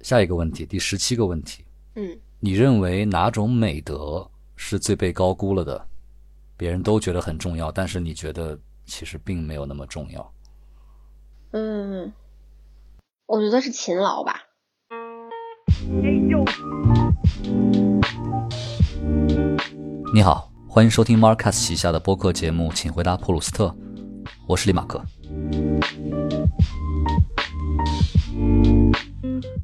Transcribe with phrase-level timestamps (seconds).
[0.00, 1.64] 下一个问题，第十七个问题，
[1.96, 5.88] 嗯你认为哪种美德是最被高估了的？
[6.56, 10.32] 别人都觉得很重要，但是你觉得其实并没有那么重要。
[11.52, 12.12] 嗯，
[13.26, 14.42] 我觉得是勤劳吧。
[20.14, 23.66] 你好，欢迎收听 Marcus 旗下的播客节目《请回答普鲁斯特》，
[24.46, 25.02] 我是李马克。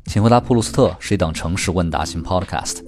[0.06, 2.84] 请回答普鲁斯特是一档城市问答型 podcast，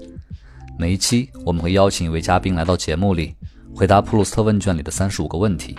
[0.78, 3.34] 每一期我们会邀请一位嘉宾来到节目里，
[3.74, 5.76] 回答普鲁斯特问卷里的三十五个问题。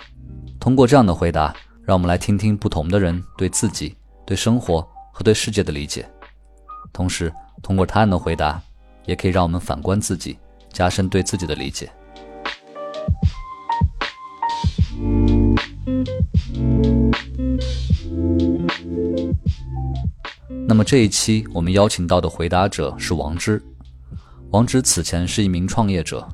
[0.60, 6.06] 通过这样的回答，让我们来听听不同的人对自己、对生活和对世界的理解。
[6.92, 7.32] 同时，
[7.62, 8.60] 通过他人的回答，
[9.06, 10.38] 也可以让我们反观自己，
[10.70, 11.90] 加深对自己的理解。
[20.66, 23.62] 那么这一期我们邀请到的回答者是王芝。
[24.50, 26.26] 王芝此前是一名创业者，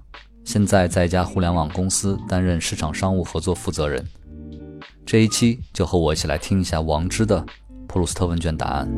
[0.44, 4.04] 现在在一家互联网公司担任市场商务合作负责人。
[5.04, 7.44] 这一期就和我一起来听一下王芝的
[7.88, 8.88] 普鲁斯特问卷答案。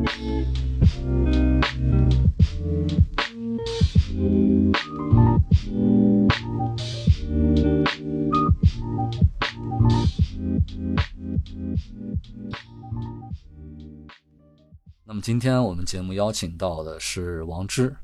[15.09, 17.95] 那么今天我们节目邀请到的是王芝。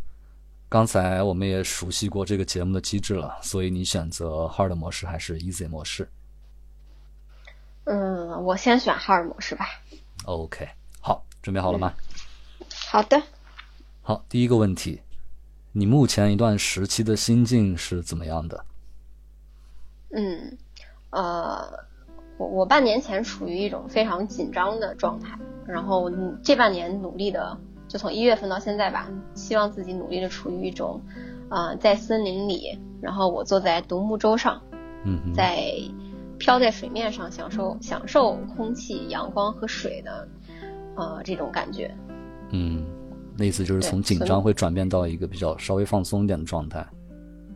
[0.70, 6.10] 刚才我们也熟悉过这个节目的机制了，所以你选择 hard 模式还是 easy 模式
[7.84, 9.66] 嗯，我先选 hard 模式吧。
[10.24, 10.66] ？OK，
[11.02, 11.94] 好，准备好了吗？
[12.74, 13.22] 好的。
[14.02, 15.02] 好，第一个问题，
[15.74, 18.66] 你目前一段时期的心境是怎么样的？
[20.12, 20.58] 嗯，
[21.10, 21.86] 呃，
[22.38, 31.02] 我我半年前处于一种非常紧张的状态，然后嗯这半年努力的，就从一月份到现在吧，希望自己努力的处于一种，
[31.50, 34.62] 呃，在森林里，然后我坐在独木舟上，
[35.04, 35.74] 嗯哼，在
[36.40, 40.28] 飘在水面上，享受享受空气、阳光和水的，
[40.96, 41.96] 呃，这种感觉。
[42.50, 42.84] 嗯，
[43.38, 46.86] 那意思就是从紧张会转变到一个比较稍微放松一点的状态。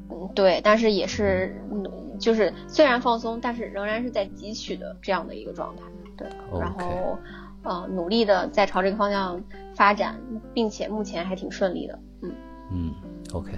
[0.09, 1.83] 嗯，对，但是也是，嗯
[2.19, 5.83] 就是虽然放松，但是仍然是在汲取的这样的一个状态。
[6.17, 6.27] 对
[6.59, 7.17] 然后
[7.61, 9.39] 呃，努力的在朝这个方向
[9.75, 10.19] 发展，
[10.53, 11.99] 并且目前还挺顺利的。
[12.21, 12.31] 嗯
[12.71, 12.93] 嗯
[13.33, 13.51] ，OK，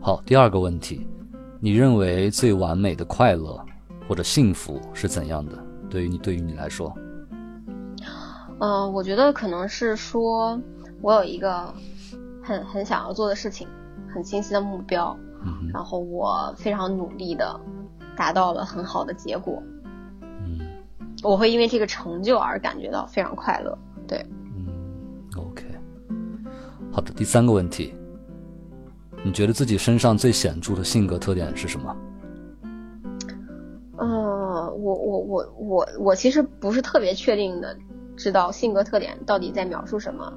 [0.00, 1.08] 好，第二个问题，
[1.60, 3.60] 你认为最完美的快乐
[4.06, 5.58] 或者幸福是怎样的？
[5.90, 6.94] 对于你，对于你来说，
[8.60, 10.60] 呃，我觉得可能是说
[11.00, 11.74] 我有一个
[12.42, 13.66] 很很想要做的事情，
[14.14, 17.58] 很清晰的目标，嗯然后我非常努力的
[18.16, 19.62] 达到了很好的结果，
[20.22, 20.58] 嗯
[21.22, 23.76] 我会因为这个成就而感觉到非常快乐。
[24.06, 24.24] 对。
[24.56, 24.66] 嗯
[25.36, 25.64] ，OK，
[26.92, 27.94] 好的，第三个问题，
[29.24, 31.96] 你觉得自己身上最显著的性格特点是什么？
[33.98, 37.76] 呃，我我我我我其实不是特别确定的
[38.16, 40.32] 知道性格特点到底在描述什么，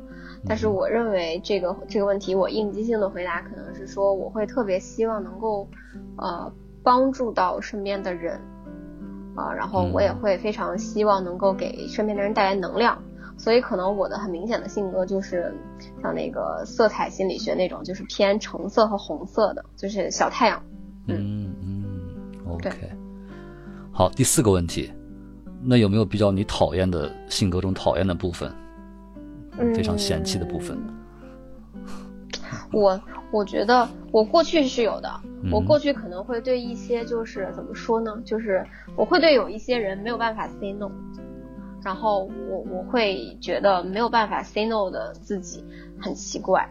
[0.46, 5.68] 但是我认为这个这个问题我应激性的回答可能是说我会特别希望能够
[6.18, 6.52] 呃
[6.84, 8.40] 帮助到身边的人
[9.34, 13.02] 啊、然后我也会非常希望能够给身边的人带来能量，
[13.38, 15.56] 所以可能我的很明显的性格就是
[16.02, 20.62] 像那个色彩心理学那种，就是偏橙色和红色的，就是小太阳。
[21.08, 21.84] 嗯嗯
[22.50, 22.92] ，OK 对。
[23.94, 24.92] 好，第四个问题，
[25.64, 28.54] 那有没有比较你讨厌的性格中讨厌的部分？
[29.74, 30.78] 非常嫌弃的部分。
[32.72, 33.00] 我
[33.32, 35.10] 我觉得我过去是有的，
[35.44, 35.52] 嗯。
[35.52, 40.90] 我过去可能会对一些就是怎么说呢，就是我会对有一些人没有办法 say no，
[41.84, 45.66] 然后我我会觉得没有办法 say no 的自己
[46.00, 46.66] 很奇怪，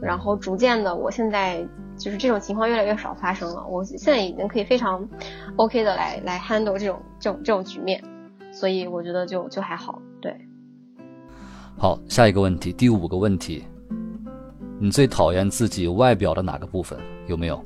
[0.00, 1.64] 然后逐渐的我现在
[1.96, 5.08] 就是这种情况越来越少发生了，我现在已经可以非常
[5.54, 8.02] OK 的来来 handle 这种这种这种局面，
[8.50, 10.13] 所以我觉得就就还好，对。
[11.76, 13.64] 好，下一个问题，第五个问题，
[14.78, 16.98] 你最讨厌自己外表的哪个部分？
[17.26, 17.62] 有没有？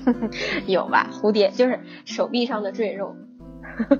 [0.66, 1.08] 有吧？
[1.12, 3.14] 蝴蝶就是手臂上的赘肉，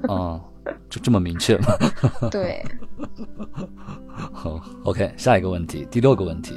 [0.08, 0.40] 啊、
[0.88, 1.66] 就这么明确吗？
[2.30, 2.62] 对。
[4.32, 6.54] 好，OK，下一个问题，第六个问题，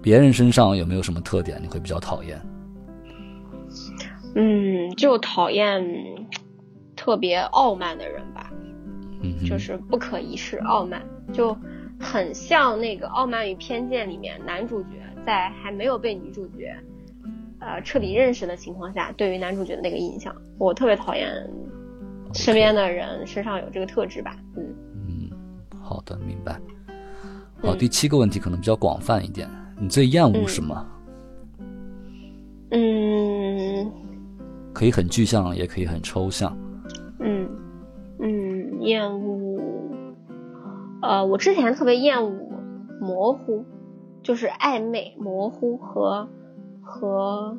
[0.00, 2.40] 别人身上有没有什么特点你会比较讨厌？
[4.34, 5.82] 嗯，就讨厌
[6.94, 8.52] 特别傲慢的人吧，
[9.22, 11.56] 嗯，就是不可一世、傲慢，就
[12.02, 14.88] 很像那个《傲慢与偏见》里面男主角
[15.24, 16.74] 在还没有被女主角
[17.60, 21.32] 呃彻底认识的情况下，对于男主角的那个印象，我特别讨厌
[22.34, 24.36] 身边的人身上有这个特质吧。
[24.56, 24.74] 嗯
[25.06, 25.30] 嗯，
[25.80, 26.60] 好的，明白。
[27.62, 30.86] 好，第七个问题可能比较广泛一点，你最厌恶什么？
[32.70, 33.92] 嗯，
[34.72, 36.56] 可以很具象，也可以很抽象。
[37.20, 37.48] 嗯
[38.18, 39.60] 嗯，厌恶，
[41.02, 42.48] 呃，我之前特别厌恶
[43.00, 43.64] 模糊，
[44.22, 46.28] 就是暧昧、模糊和
[46.80, 47.58] 和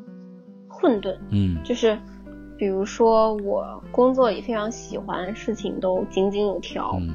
[0.70, 1.18] 混沌。
[1.30, 2.00] 嗯，就是
[2.58, 7.10] 比如说我工作里非常喜欢事情都井井有条，嗯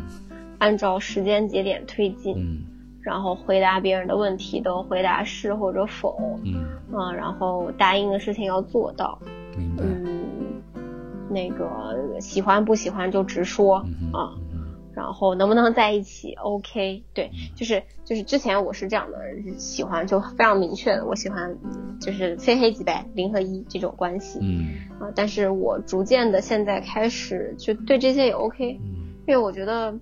[0.58, 2.64] 按照时间节点推进，嗯
[3.00, 6.14] 然后回答别人的问题都回答是或者否，
[6.44, 6.62] 嗯，
[6.94, 9.18] 啊，然后答应的事情要做到，
[9.56, 9.82] 明白。
[9.82, 10.60] 嗯，
[11.30, 14.34] 那个喜欢不喜欢就直说嗯啊，
[14.98, 19.18] 然后能不能在一起，OK，对，就是就是之前我是这样的，
[19.56, 21.56] 喜欢就非常明确的，我喜欢
[22.00, 24.66] 就是非黑即白，零和一这种关系嗯。
[24.98, 29.14] 啊，但是我逐渐的现在开始就对这些也 OK，嗯。
[29.28, 29.96] 因为我觉得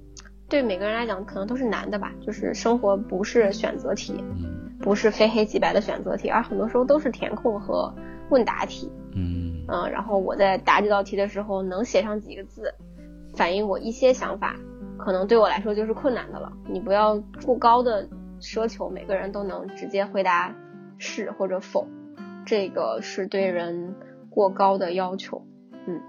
[0.48, 7.94] 对每个人来讲可能都是难的吧，就是生活不是选择题，嗯不是非黑即白的选择题，而很多时候都是填空和
[8.30, 8.90] 问答题。
[9.14, 9.62] 嗯。
[9.68, 12.72] 嗯，然后我在答这道题的时候能写上几个字，
[13.34, 14.54] 反映我一些想法，
[14.98, 16.52] 可能对我来说就是困难的了。
[16.68, 18.08] 你不要过高的
[18.40, 20.54] 奢求每个人都能直接回答
[20.98, 21.86] 是或者否，
[22.44, 23.94] 这个是对人
[24.30, 25.40] 过高的要求。
[25.86, 26.00] 嗯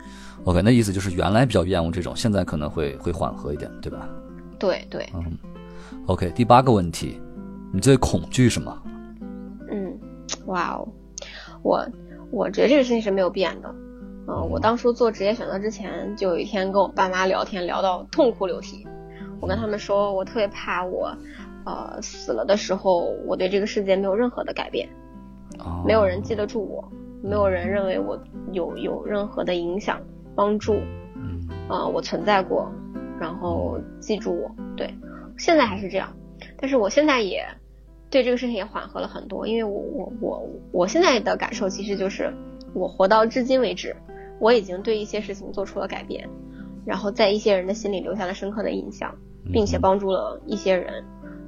[0.44, 4.10] ，OK，那意思就是原来比较厌恶这种，现在可能会会缓和一点，对吧？
[4.58, 5.38] 对对，嗯
[6.08, 7.22] ，OK，第八个问题，
[7.72, 8.84] 你最恐惧什么？
[9.70, 9.96] 嗯，
[10.48, 10.88] 哇哦，
[11.62, 11.88] 我
[12.32, 13.74] 我觉得这个事情是没有变的。
[14.28, 18.86] 嗯，我当初做职业选择之前，就有一天跟我爸妈聊天，聊到痛哭流涕。
[19.40, 21.16] 我跟他们说，我特别怕我，
[21.66, 24.90] 呃，死了的时候，我对这个世界没有任何的改变，
[25.60, 26.92] 哦没有人记得住我，
[27.22, 28.20] 没有人认为我
[28.52, 30.02] 有有任何的影响、
[30.36, 30.74] 帮助，
[31.16, 32.70] 嗯呃，我存在过，
[33.20, 34.52] 然后记住我。
[34.76, 34.94] 对，
[35.38, 36.12] 现在还是这样，
[36.58, 37.46] 但是我现在也
[38.10, 42.34] 对这个事情也缓和了很多，因为我我我我现在的感受其实就是，
[42.74, 43.96] 我活到至今为止，
[44.40, 46.28] 我已经对一些事情做出了改变，
[46.86, 49.14] 然后在一些人的心里留下了深刻的印象，
[49.52, 51.04] 并且帮助了一些人，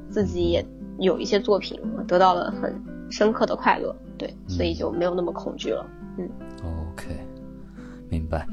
[0.09, 0.65] 自己也
[0.99, 2.73] 有一些作品得到了很
[3.09, 5.85] 深刻的快乐，对，所以就没有那么恐惧了。
[6.17, 6.29] 嗯
[6.91, 7.15] OK，
[8.09, 8.45] 明白。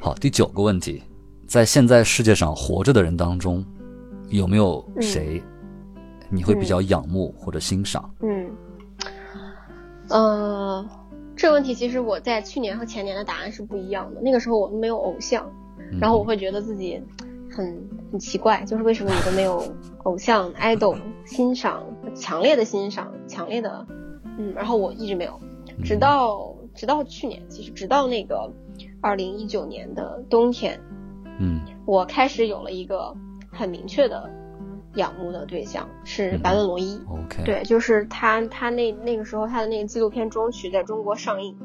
[0.00, 1.02] 好，第九个问题，
[1.46, 3.64] 在现在世界上活着的人当中，
[4.30, 5.42] 有没有谁
[6.28, 8.10] 你会比较仰慕或者欣赏？
[8.20, 8.50] 嗯，
[10.08, 10.84] 呃，
[11.36, 14.20] 这个问题其实我在去年和前年的答案是不一样的。
[14.22, 15.52] 那个时候我们没有偶像，
[15.92, 17.00] 嗯然后我会觉得自己
[17.50, 19.62] 很很奇怪，就是为什么你都没有
[20.04, 20.96] 偶像 idol
[21.26, 21.84] 欣赏，
[22.14, 23.86] 强烈的欣赏，强烈的，
[24.38, 25.38] 嗯，然后我一直没有，
[25.84, 28.50] 直到直到去年，其实直到那个
[29.00, 30.80] 二零一九年的冬天，
[31.38, 33.14] 嗯我开始有了一个
[33.50, 34.30] 很明确的
[34.96, 37.00] 仰慕的对象，是白伦罗伊。
[37.08, 41.56] ，OK，，对，就是他，他那那个时候他的那个纪录片《中曲》在中国上映。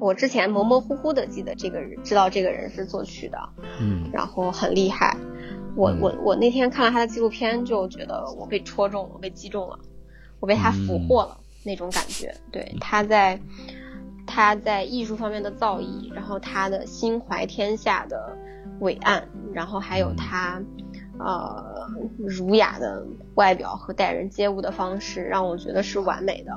[0.00, 3.38] 我之前模模糊糊的记得这个人，知道这个人是作曲的，
[3.80, 5.16] 嗯然后很厉害。
[5.74, 9.78] 我嗯我我那天看了他的纪录片，就觉得我被戳中了，我被击中了，
[10.40, 12.34] 我被他俘获了、那种感觉。
[12.52, 13.40] 对，他在
[14.26, 18.36] 他在艺术方面的造诣，然后他的心怀天下的
[18.80, 20.62] 伟岸，然后还有他
[21.18, 21.88] 呃
[22.18, 26.52] 儒雅的外表和待人接物的方式，让我觉得是完美的。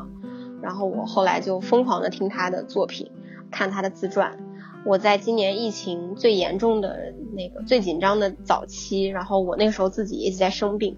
[0.61, 3.11] 然后我后来就疯狂的听他的作品，
[3.49, 4.37] 看他的自传。
[4.85, 10.97] 我在今年疫情最严重的那个最紧张的早期，然后我那个时候自己一直在生病，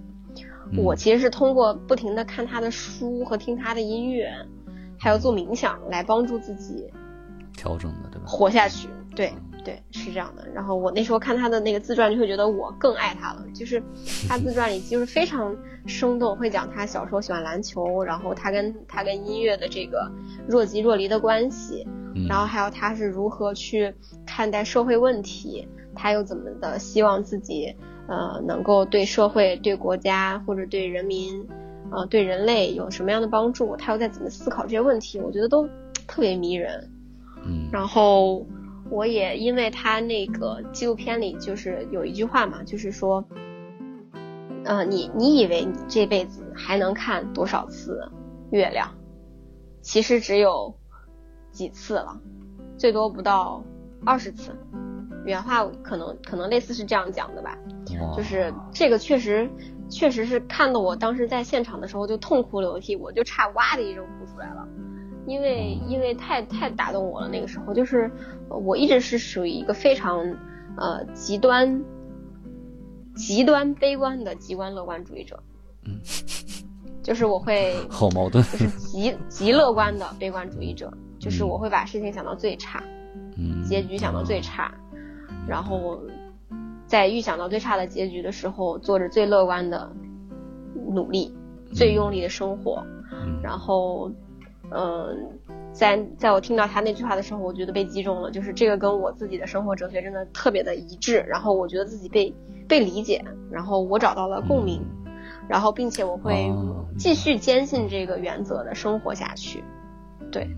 [0.72, 4.30] 嗯我其实是通过不停的看他的书和听他的音乐，
[4.98, 6.90] 还有做冥想来帮助自己
[7.54, 8.26] 调整的，对吧？
[8.26, 8.88] 活下去。
[9.16, 9.34] 对
[9.64, 10.48] 对，是这样的。
[10.54, 13.46] 然后我那时候看他的那个自传，就会觉得我更爱他了。
[13.54, 13.82] 就是
[14.28, 15.56] 他自传里就是非常
[15.86, 20.12] 生动，会讲他小时候喜欢篮球，然后他跟他跟音乐的这个
[20.48, 23.94] 若即若离的关系，嗯然后还有他是如何去
[24.26, 27.74] 看待社会问题，他又怎么的希望自己
[28.08, 31.48] 呃能够对社会、对国家或者对人民，
[31.92, 35.66] 呃对人类有什么样的帮助，他又在怎么思考这些问题，我觉得都
[36.06, 36.90] 特别迷人。
[37.46, 38.46] 嗯然后
[38.90, 43.24] 我也因为他那个纪录片里就是有一句话嘛，就是说，
[44.66, 48.12] 呃，你你以为你这辈子还能看多少次
[48.52, 48.94] 月亮？
[49.82, 50.76] 其实只有
[51.52, 52.20] 几次了，
[52.78, 53.64] 最多不到
[54.06, 54.56] 二十次。
[55.26, 57.58] 原话可能可能类似是这样讲的吧，
[58.16, 59.50] 就是这个确实
[59.90, 64.68] 确实是看的我当时在现场的时候就痛哭流涕，我就差哇的一声哭出来了。
[65.26, 68.12] 因为因为太太打动我了，那个时候就是
[68.50, 70.20] 呃我一直是属于一个非常
[70.78, 71.84] 呃极端
[73.16, 75.42] 极端悲观的极端乐观主义者，
[75.86, 76.00] 嗯，
[77.02, 82.84] 就是我会 好矛盾，就是极 极乐观的悲观主义者，就是我会把事情想到最差，
[83.38, 84.74] 嗯，结局想到最差，
[85.48, 86.02] 然后
[86.86, 89.90] 在预想到最差的结局的时候，做着最乐观的
[90.92, 91.34] 努力，
[91.74, 93.40] 最用力的生活，嗯。
[93.42, 94.12] 然后，
[94.72, 95.40] 嗯、
[95.72, 102.34] 在在我听到他那句话的时候，我觉得被击中了，就是这个跟我自己的生活哲学真的特别的一致，然后我觉得自己被
[102.68, 104.82] 被理解，然后我找到了共鸣，
[105.48, 109.64] 然后并且我会哦继续坚信这个原则的生活下去。
[110.32, 110.50] 对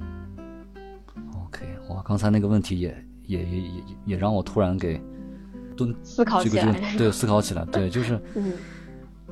[1.46, 2.96] ，OK，哇，刚才那个问题也
[3.26, 5.02] 也也也也让我突然给
[5.76, 8.54] 蹲思考这个这起来个对 思考起来，对，就是嗯，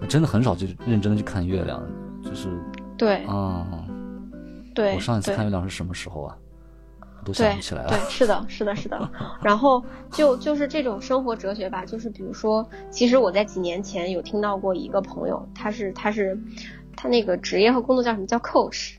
[0.01, 1.81] 我真的很少去认真的去看月亮，
[2.21, 2.49] 就是
[2.97, 3.82] 对啊，
[4.73, 6.37] 对，我上一次对看月亮是什么时候啊？
[7.19, 7.99] 我都想对不起来了对，。
[8.09, 9.09] 是的，是的，是的。
[9.41, 16.37] 然后就就是这种生活哲学吧，就是比如说，其实我在几年前有听到过一个朋友，他是他是
[16.97, 18.95] 他那个职业和工作叫什么叫 coach，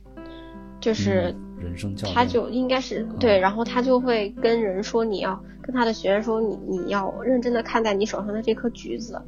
[0.81, 9.21] 就是嗯人生教，他就应该是对，然后他就会跟人说，你要跟他的学员说，你你要认真的看待你手上的这颗橘子，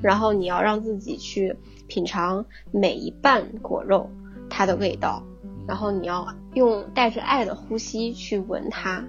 [0.00, 1.56] 然后你要让自己去
[1.88, 4.08] 品尝每一瓣果肉
[4.48, 5.22] 它的味道，
[5.66, 9.04] 然后你要用带着爱的呼吸去闻它，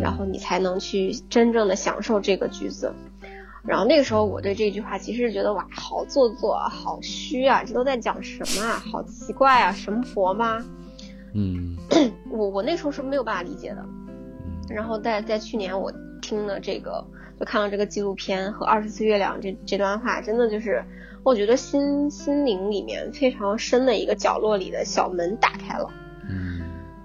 [0.00, 2.92] 然后你才能去真正的享受这个橘子。
[3.64, 8.82] 然后那个时候，我对这句话其实是觉得哇，好做作啊，好虚啊，这都在讲什么啊？
[8.90, 10.64] 好奇怪啊，神婆吗？
[11.34, 11.76] 嗯
[12.30, 13.82] 我我那时候是没有办法理解的。
[13.86, 13.98] 嗯
[14.68, 15.92] 然后在在去年我
[16.22, 17.04] 听了这个，
[17.38, 20.82] 就看了这个纪录片和二十四月亮这这段话，真的就是
[21.24, 25.88] 我觉得心心灵里面非常深的一个角落里的小门打开了。
[26.28, 26.60] 嗯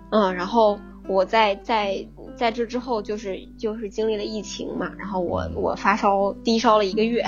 [0.09, 7.23] 嗯，然后我在在在这之后就是就是经历了疫情嘛，然后我我发烧低烧了一个月，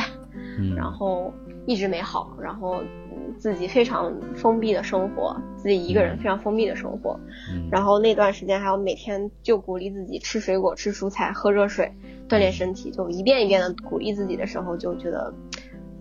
[0.58, 1.34] 嗯，然后
[1.66, 2.82] 一直没好，然后
[3.12, 7.20] 嗯自己非常封闭的生活，自己一个人非常封闭的生活，
[7.54, 11.92] 嗯然后那段时间还要每天就鼓励自己吃水果、吃蔬菜、喝热水、
[12.28, 15.34] 锻炼身体，就一遍一遍的鼓励自己的时候，就觉得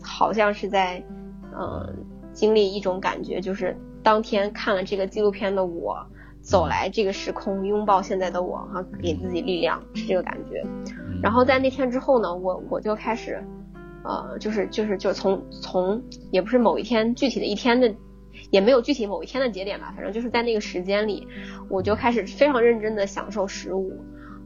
[0.02, 1.02] 好像是在
[1.52, 1.94] 嗯、呃
[2.32, 6.06] 经历一种感觉，就是当天看了这个纪录片的我。
[6.40, 10.64] 走来这个时空，拥抱现在的我，哈，给自己力量，是这个感觉。
[10.96, 13.42] 嗯然后在那天之后呢，我我就开始，
[14.04, 16.00] 呃，就是就是就从从
[16.30, 17.92] 也不是某一天具体的一天的，
[18.50, 21.26] 也没有具体某一天的节点吧，反正就是在那个时间里，
[21.68, 23.92] 我就开始非常认真的享受食物。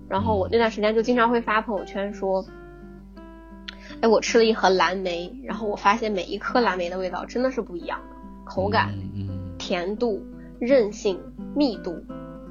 [0.08, 2.44] 然后我那段时间就经常会发朋友圈说，
[4.02, 9.54] 哎，我吃了一盒蓝莓，然后我发现每一颗蓝莓的味道真的是不一样的，口感、嗯嗯。
[9.58, 10.20] 甜度、
[10.58, 11.20] 韧性、
[11.54, 11.94] 密度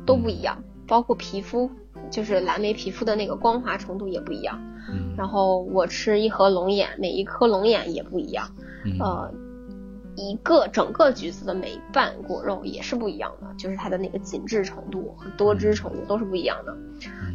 [0.05, 1.69] 都不一样，包括皮肤，
[2.09, 4.57] 就是蓝莓皮肤的那个光滑程度也不一样。
[4.89, 5.13] 嗯。
[5.17, 8.47] 然后我吃一盒龙眼，每一颗龙眼也不一样，
[8.85, 8.97] 嗯。
[9.01, 9.33] 呃，
[10.15, 16.73] 一个整个橘子的每一瓣果肉也是不一样的，就是它的那个紧致程度和多汁程度都是不一样的。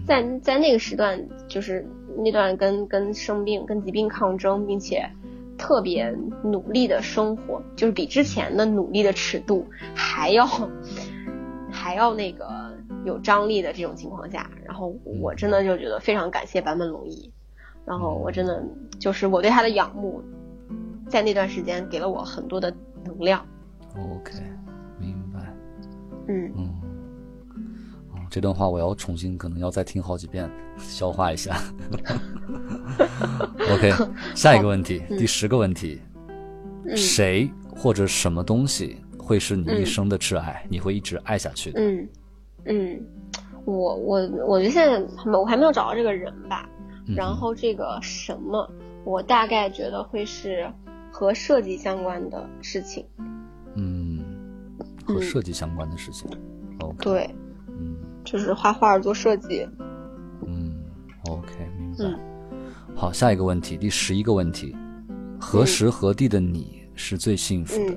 [0.06, 5.08] 在在那个时段，就是那段跟跟生病、跟疾病抗争，并且
[5.58, 6.10] 特别
[6.42, 10.46] 努力的生活，就是比之前的努力的尺度还要
[11.70, 12.46] 还要那个
[13.04, 17.32] 有张力的这种情况下，然后我真的就觉得非常感谢坂本龙一，
[17.84, 18.62] 然后我真的
[18.98, 20.22] 就是我对他的仰慕，
[21.08, 23.44] 在那段时间给了我很多的能量。
[23.94, 24.32] ，OK，
[24.98, 25.40] 明白，
[26.28, 26.85] 嗯，嗯，哦，
[28.36, 31.58] 这段话我要重新，可能要再听好几遍， 消化一下。
[33.72, 33.90] OK，
[34.36, 36.02] 下一个问题，第十个问题，
[36.84, 40.66] 嗯谁或者什么东西会是你一生的挚爱？
[40.68, 41.80] 你会一直爱下去的？
[41.80, 42.08] 嗯
[42.66, 43.00] 嗯，
[43.64, 46.68] 我我我觉得现在我还没有找到这个人吧。
[47.08, 48.70] 嗯然后这个什么，
[49.02, 50.70] 我大概觉得会是
[51.10, 53.06] 和设计相关的事情。
[53.76, 54.22] 嗯，
[55.06, 56.28] 和设计相关的事情。
[56.80, 57.45] OK，，对，嗯
[58.26, 59.66] 就是画画做设计。
[60.46, 60.74] 嗯
[61.30, 62.04] ，OK，明白。
[62.04, 62.18] 嗯
[62.94, 64.74] 好，下一个问题，第十一个问题，
[65.38, 67.96] 何时何地的你是最幸福的？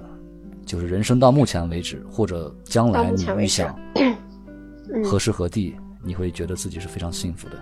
[0.66, 7.56] 就是人生到目前为止，或者将来你预想嗯何时何地，你会觉得自己是非常幸福的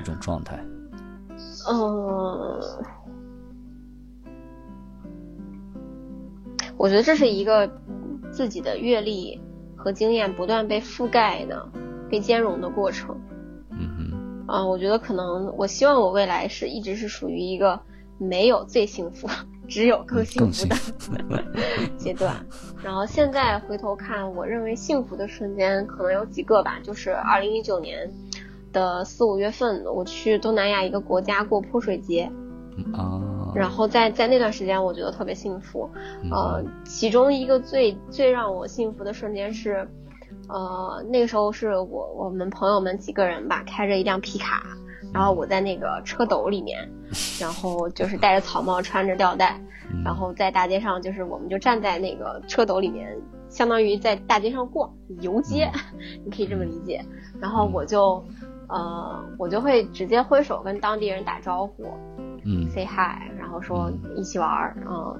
[0.00, 0.64] 一种状态。
[1.68, 2.60] 嗯，
[6.76, 7.68] 我觉得这是一个
[8.30, 9.40] 自己的阅历
[9.74, 11.68] 和经验不断被覆盖的、
[12.12, 13.18] 被兼容的过程。
[13.70, 17.80] 嗯啊、我觉得可能，我希望我未来是一直是属于一个
[18.18, 19.26] 没有最幸福，
[19.66, 21.42] 只有更幸福的
[21.96, 22.36] 阶段。
[22.84, 28.12] 然后现在回头看，我认为幸福的瞬间可能有几个吧，就是二零一九年
[28.74, 32.30] 的四五月份，我去东南亚一个国家过泼水节，
[32.76, 35.88] 哼，啊，然后在在那段时间，我觉得特别幸福。
[36.30, 39.88] 呃，其中一个最最让我幸福的瞬间是，
[40.48, 44.62] 呃，那个时候是我我们朋友们几个人吧，开着一辆皮卡，
[45.12, 46.90] 然后我在那个车斗里面，
[47.40, 49.60] 然后就是戴着草帽，穿着吊带，
[50.04, 53.16] 然后在大街上，就是我们就站在那个车斗里面，
[53.48, 55.70] 相当于在大街上逛游街，
[56.24, 57.04] 你可以这么理解。
[57.40, 58.24] 然后我就。
[58.68, 61.84] 呃，我就会直接挥手跟当地人打招呼，
[62.42, 65.14] 嗯，say hi，然后说一起玩儿，嗯，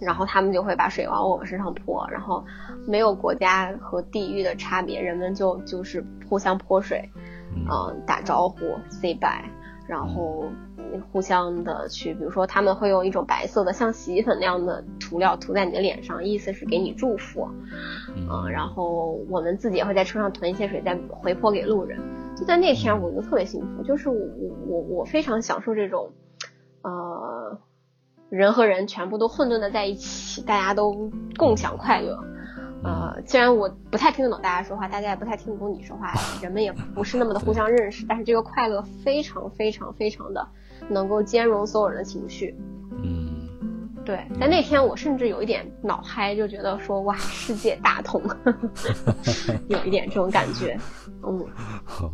[0.00, 2.44] 然后他们就会把水往我们身上泼，然后
[2.86, 7.08] 没有国家和地域的差别，人们就就是互相泼水，
[7.54, 9.44] 嗯，打招呼，say bye，
[9.86, 10.44] 然后。
[11.12, 17.48] 互相的去，比如说他们会用一种白色的像洗衣粉那样的涂料涂在你的脸上，意思是给你祝福，
[18.16, 21.96] 嗯，然后我们自己也会在车上囤一些水再回泼给路人。
[22.36, 24.18] 就在那天，我就特别幸福，就是我
[24.66, 26.10] 我我非常享受这种，
[26.82, 27.56] 呃，
[28.30, 32.18] 人和人全部都混沌的在一起，大家都共享快乐。
[32.82, 40.48] 呃，虽然我不太听得懂大家说话，大家也不太听得懂你说话， 人们也不是那么的互相认识，但是这个快乐非常非常非常的。
[40.88, 42.56] 能够兼容所有人的情绪，
[43.02, 43.46] 嗯，
[44.02, 44.26] 对。
[44.40, 48.20] 但那天我甚至有一点脑嗨，就觉得说哇，世界大同，
[49.68, 50.76] 有一点这种感觉，
[51.22, 51.46] 嗯。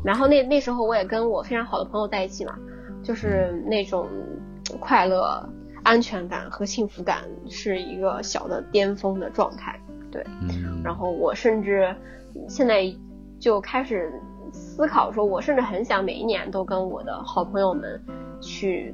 [0.05, 2.55] 然后那那时候我也跟我非常好的朋友在一起嘛，
[3.05, 4.09] 就是那种
[4.81, 5.49] 快乐、
[5.87, 10.27] 安全感和幸福感是一个小的巅峰的状态，对。
[10.83, 11.95] 然后我甚至
[12.49, 12.93] 现在
[13.39, 14.13] 就开始
[14.53, 18.03] 思考，说我甚至很想每一年都跟我的好朋友们
[18.41, 18.93] 去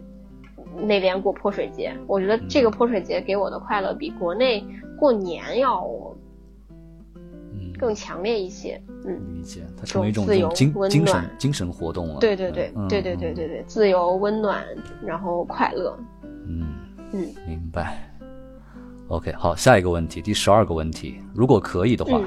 [0.76, 1.96] 那边过泼水节。
[2.06, 4.62] 我觉得这个泼水节给我的快乐比国内
[4.99, 5.88] 过年要
[7.78, 8.78] 更强烈一些。
[9.06, 9.62] 嗯，理解。
[9.78, 12.20] 它成为一种自由、温暖、精神活动了。
[12.20, 14.62] 对对对对对对对对，自由、温暖，
[15.02, 15.99] 然后快乐。
[16.46, 16.82] 嗯。
[17.12, 18.11] 嗯，明白。
[19.09, 22.21] OK，好，下一个问题，第十二个问题，如果可以的话，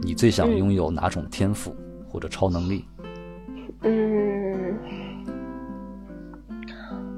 [0.00, 1.74] 你最想拥有哪种天赋
[2.08, 2.84] 或者超能力？
[3.82, 4.78] 嗯。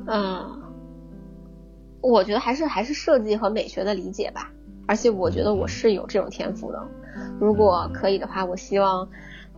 [0.06, 0.62] 嗯，
[2.00, 4.50] 我觉得还是还是设计和美学的理解吧，
[4.86, 6.82] 而且我觉得我是有这种天赋的。
[7.40, 9.08] 如果可以的话，我希望，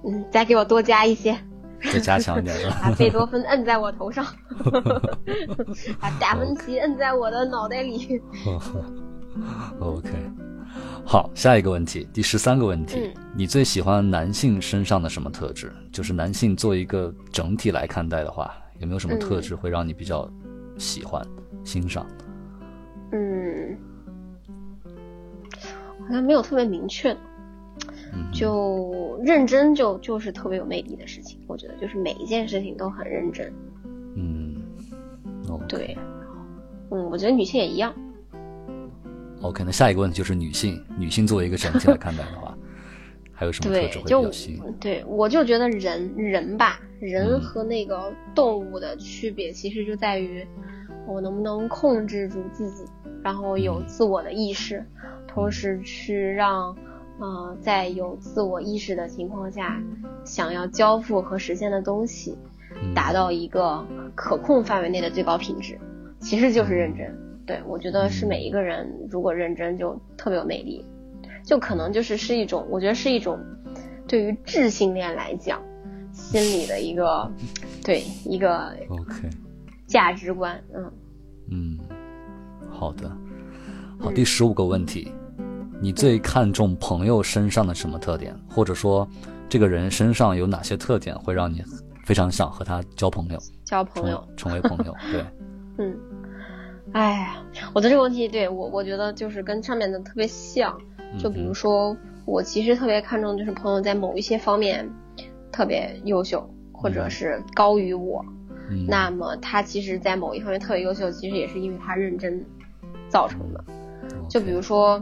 [0.04, 1.36] 嗯，再给我多加一些，
[1.92, 2.78] 再加强一点吧？
[2.84, 4.24] 把贝多芬摁在我头上，
[6.00, 8.20] 把达芬奇摁在我的脑袋里。
[9.80, 10.08] OK，
[11.04, 15.72] 好，下一个问题，第十三个问题，你最喜欢男性身上的什么特质？
[15.92, 18.54] 就是男性做一个整体来看待的话。
[18.78, 20.30] 有没有什么特质会让你比较
[20.76, 21.26] 喜欢、
[21.64, 22.06] 欣赏？
[23.12, 23.74] 嗯，
[25.98, 27.20] 好像没有特别明确的，
[28.32, 31.38] 就认真就就是特别有魅力的事情。
[31.46, 33.52] 我觉得就是每一件事情都很认真。
[34.14, 34.62] 嗯，
[35.68, 35.96] 对，
[36.90, 37.94] 嗯，我觉得女性也一样。
[39.42, 42.56] OK，那下一个问题就是女性，女性作为一个整体来看待的话。
[43.38, 44.62] 还有什么特质会比较吸引？
[44.80, 50.42] 对，我就觉得人人吧，人和那个动物的区别，其实就在于
[51.06, 52.84] 我能不能控制住自己，
[53.22, 54.82] 然后有自我的意识，
[55.28, 56.74] 同时去让，
[57.18, 59.82] 呃，在有自我意识的情况下，
[60.24, 62.36] 想要交付和实现的东西，
[62.94, 65.78] 达到一个可控范围内的最高品质，
[66.20, 67.16] 其实就是认真。
[67.46, 70.84] 对我觉得是每一个人如果认真，就特别有魅力。
[71.44, 73.38] 就可能就是是一种，我觉得是一种，
[74.08, 75.62] 对于智性恋来讲，
[76.12, 77.30] 心理的一个，
[77.84, 79.30] 对一个 OK
[79.86, 80.92] 价值观，嗯。
[81.48, 81.78] 嗯，
[82.68, 83.08] 好的，
[84.00, 85.12] 好，第十五个问题，
[85.80, 89.06] 你最看重朋友身上的什么特点，或者说
[89.48, 91.62] 这个人身上有哪些特点会让你
[92.04, 93.38] 非常想和他交朋友？
[93.64, 95.24] 交朋友，成为朋友，对，
[95.78, 95.96] 嗯，
[96.92, 97.36] 哎呀，
[97.74, 100.76] 我的这个问题，对我我觉得就是跟上面的特别像。
[101.18, 104.90] 就比如说，我其实特别看重就是朋友在某一些方面
[105.52, 108.24] 特别优秀，或者是高于我。
[108.88, 112.44] 那么他其实，在某一方面特别优秀，其实也是因为他认真
[113.08, 113.64] 造成的。
[114.28, 115.00] 就比如说，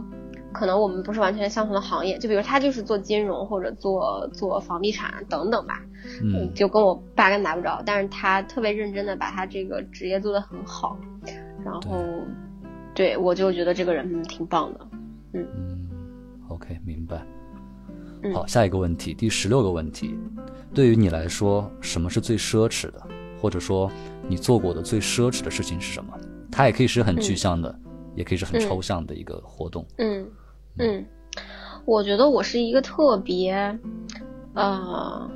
[0.55, 5.81] 可能我们不是完全相同的行业，就比如他就是做金融或者做做房地产等等吧。
[6.23, 10.97] 嗯，就跟我八竿打不着，但是他特别认真的把他这个职业做得很好。
[11.63, 12.03] 然后，
[12.93, 14.87] 对我就觉得这个人挺棒的。
[15.33, 15.45] 嗯。
[16.47, 17.25] OK，明白。
[18.33, 20.17] 好，下一个问题，第十六个问题，
[20.73, 23.01] 对于你来说，什么是最奢侈的？
[23.41, 23.91] 或者说，
[24.27, 26.13] 你做过的最奢侈的事情是什么？
[26.51, 27.77] 它也可以是很具象的，
[28.15, 29.85] 也可以是很抽象的一个活动。
[29.97, 30.25] 嗯
[30.77, 31.05] 嗯，
[31.85, 33.79] 我觉得我是一个特别，
[34.53, 35.29] 呃，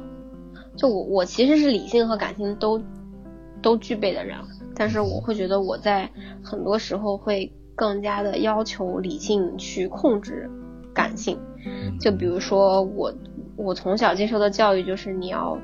[0.75, 2.82] 就我我其实是理性和感性都
[3.62, 4.38] 都具备的人。
[4.75, 6.10] 但是我会觉得我在
[6.43, 10.49] 很多时候会更加的要求理性去控制
[10.93, 11.38] 感性。
[11.99, 13.13] 就比如说我，
[13.58, 15.58] 我从小接受的教育就是你要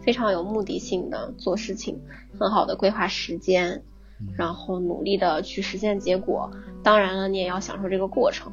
[0.00, 2.00] 非常有目的性的做事情，
[2.38, 3.82] 很好的规划时间，
[4.36, 6.50] 然后努力的去实现结果。
[6.82, 8.52] 当然了，你也要享受这个过程。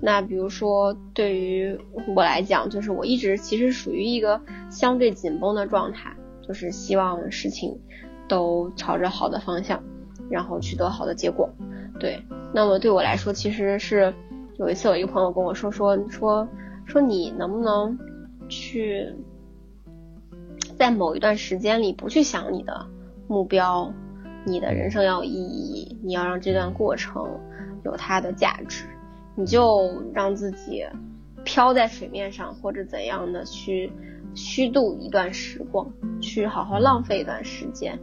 [0.00, 1.78] 那比如说，对于
[2.14, 6.14] 我来讲，就是我一直其实属于一个相对紧绷的状态，
[6.46, 7.78] 就是希望事情
[8.28, 9.82] 都朝着好的方向，
[10.28, 11.48] 然后取得好的结果。
[12.00, 12.20] 对，
[12.52, 14.12] 那么对我来说，其实是
[14.58, 16.48] 有一次有一个朋友跟我说说说
[16.84, 17.96] 说你能不能
[18.48, 19.08] 去
[20.76, 22.86] 在某一段时间里不去想你的
[23.28, 23.92] 目标，
[24.44, 27.24] 你的人生要有意义，你要让这段过程
[27.84, 28.84] 有它的价值。
[29.34, 30.84] 你就让自己
[31.44, 33.90] 飘在水面上，或者怎样的去
[34.34, 35.90] 虚度一段时光，
[36.20, 37.98] 去好好浪费一段时间，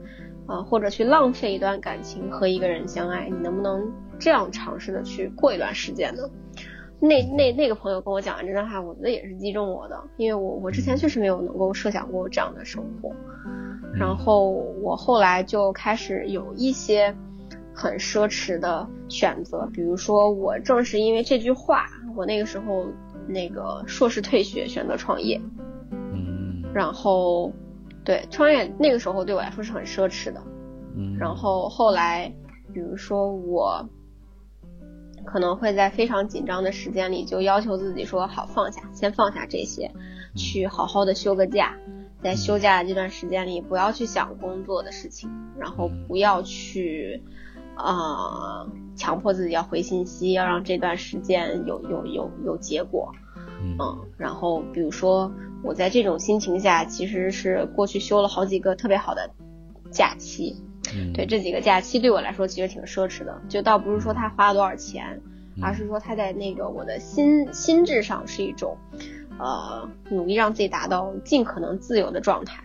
[0.47, 6.23] 啊，或者去浪费一段感情和一个人相爱，你能不能这样尝试的去过一段时间呢？
[6.99, 13.15] 那那那个朋友跟我讲完这段话，我觉得也是击中我的，因为我我之前确实没有能够设想过这样的生活，
[13.93, 14.49] 然后
[14.81, 17.15] 我后来就开始有一些。
[17.81, 22.85] 很奢侈的选择，比如说我正是因为这句话，我那个时候
[23.25, 25.39] 那个硕士退学，选择创业。
[25.89, 26.61] 嗯。
[26.73, 27.53] 然后，
[28.03, 30.43] 对创业那个时候对我来说是很奢侈的。
[30.97, 31.15] 嗯。
[31.17, 32.29] 然后后来，
[32.73, 33.87] 比如说我
[35.23, 39.89] 可能会在非常紧张的时间里，就要求自己说好放下，先放下这些，
[40.35, 41.77] 去好好的休个假，
[42.21, 47.23] 在休假的这段时间里，不要去想工作的事情，然后不要去。
[47.79, 53.13] 啊，强迫自己要回信息，要让这段时间有有有有结果，
[53.61, 55.31] 嗯，然后比如说
[55.63, 59.29] 我在这种心情下，其实是过去休了好几个特别好的
[59.91, 60.57] 假期，
[61.13, 65.21] 对这几个假期对我来说其实挺奢侈的，就倒不是说他花了多少钱，
[65.61, 68.75] 而是说他在那个我的心心智上是一种，
[69.37, 72.61] 呃，努力让自己达到尽可能自由的状态，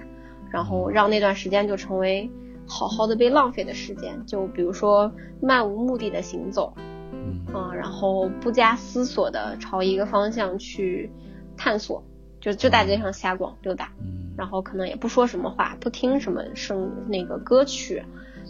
[0.51, 2.29] 然后让那段时间就成为。
[2.67, 6.73] 好好的被浪费的时间，就比如说漫无目的的行走，
[7.13, 11.11] 嗯，然后不加思索的朝一个方向去
[11.57, 12.03] 探索，
[12.41, 18.03] 就就大街上瞎逛溜达，嗯，然后可能也不说什么话，不听什么声那个歌曲，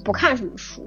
[0.04, 0.86] 不看什么书，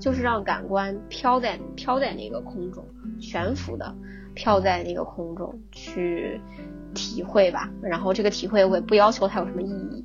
[0.00, 2.84] 就是让感官飘在飘在那个空中，
[3.20, 3.94] 悬浮的
[4.34, 6.40] 飘在那个空中去
[6.94, 7.70] 体会吧。
[7.82, 10.04] 然后这个体会我也不要求它有什么意义。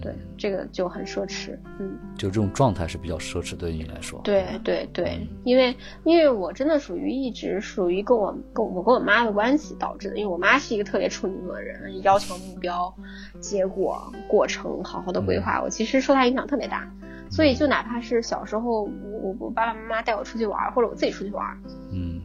[0.00, 4.20] 对，这个就很奢侈，嗯，就这种状态是比较奢侈，对于你来说。
[4.24, 12.92] 对对对，因为因为我真的属于一直属于跟我跟我跟我妈的关系导致的，因为我妈是一个特别处女座的人，要求目标、
[13.40, 16.90] 结果、过程好好的规划，我其实受她影响特别大，
[17.30, 21.46] 所以就哪怕是小时候我我爸爸妈妈带我出去玩，或者我自己出去玩，
[21.92, 22.20] 嗯，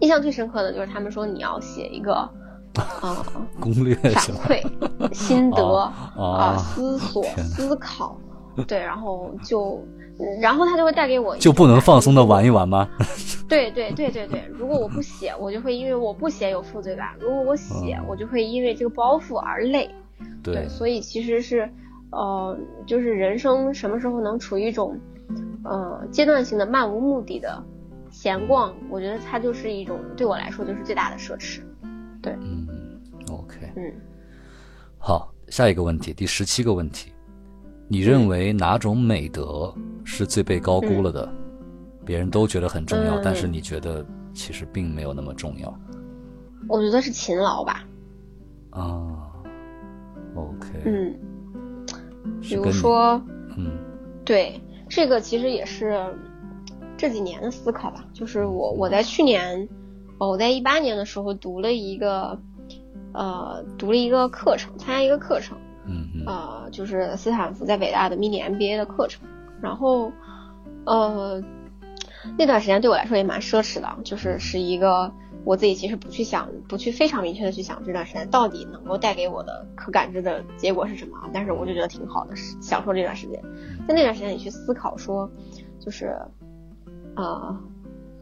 [0.00, 2.28] 印象最深刻的就是他们说你要写一个。
[2.74, 3.24] 啊，
[3.60, 4.62] 攻略反馈、
[5.12, 5.62] 心得
[6.16, 8.16] 啊，思索、思考，
[8.66, 9.82] 对，然后就，
[10.40, 12.88] 然后他就会带给我，就不能放松的玩一玩吗？
[13.48, 19.90] 对对对对对，如果我不写，我就会因为我不写有负罪感；如果我写，我就会因为这个包袱而累。
[20.42, 21.68] 对，所以其实是，
[22.10, 22.56] 呃，
[22.86, 24.98] 就是人生什么时候能处于一种，
[25.64, 27.62] 呃，阶段性的漫无目的的
[28.10, 31.60] 闲逛，我觉得它就是一种对我来说就是最大的奢侈。
[32.22, 32.68] 对，嗯
[33.28, 33.92] ，OK，嗯，
[34.96, 37.12] 好，下一个问题，第十七个问题，
[37.88, 41.28] 你认为哪种美德是最被高估了的？
[42.04, 45.76] 别人都觉得很重要，但是你觉得其实并没有那么重要？
[46.68, 47.84] 我觉得是勤劳吧。
[48.70, 49.32] 啊
[50.36, 51.18] ，OK，嗯，
[52.40, 53.20] 比如说，
[53.56, 53.72] 嗯，
[54.24, 56.00] 对，这个其实也是
[56.96, 59.68] 这几年的思考吧，就是我我在去年。
[60.28, 62.38] 我在一八年的时候读了一个，
[63.12, 65.56] 呃，读了一个课程，参加一个课程，
[65.86, 69.26] 嗯嗯，呃，就是斯坦福在北大的 mini MBA 的课程，
[69.60, 70.12] 然后，
[70.84, 71.42] 呃，
[72.38, 75.10] 那段时间对我来说也蛮奢侈的，就是是一个
[75.44, 83.42] 我自己其实不去想，不去非常明确的去想这段时间到底能够带给我的可感知的结果是什么，但是我就觉得挺好的，享受这段时间，
[83.88, 85.28] 在那段时间里去思考说，
[85.80, 86.16] 就是，
[87.16, 87.58] 呃，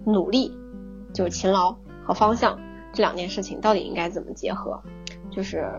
[0.06, 0.50] 努力，
[1.12, 1.76] 就是勤劳。
[2.04, 2.58] 和方向
[2.92, 4.80] 这两件事情到底应该怎么结合？
[5.30, 5.70] 就是，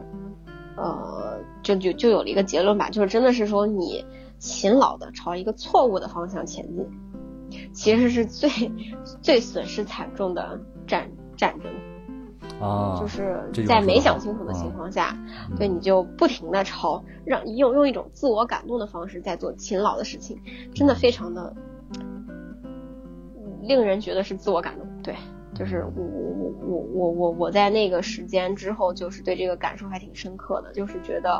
[0.78, 4.06] 呃，就就就有了一个结论吧，就是真的是说你
[4.40, 8.50] 勤劳的朝一个错误的方向前进，其实是最
[9.22, 11.72] 最损失惨重的战战争。
[12.60, 15.18] 啊，就是在没想清楚的情嗯况下，
[15.50, 20.40] 嗯对，你就不停的朝让用用一种自我感动的方式在做勤劳的事情，
[20.74, 21.56] 真的非常的
[23.64, 24.88] 令人觉得是自我感动。
[25.02, 25.16] 对，
[25.62, 31.32] 就是我我我我我我我在那个时间之后，就是对这个感受还挺深刻的，就是觉得，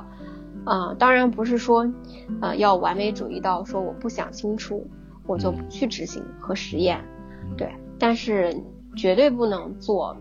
[0.63, 1.91] 啊、当然不是说，
[2.39, 4.86] 呃，要完美主义到说我不想清楚，
[5.25, 7.03] 我就不去执行和实验，
[7.49, 7.57] 嗯。
[7.57, 8.55] 对，但是
[8.95, 10.15] 绝对不能做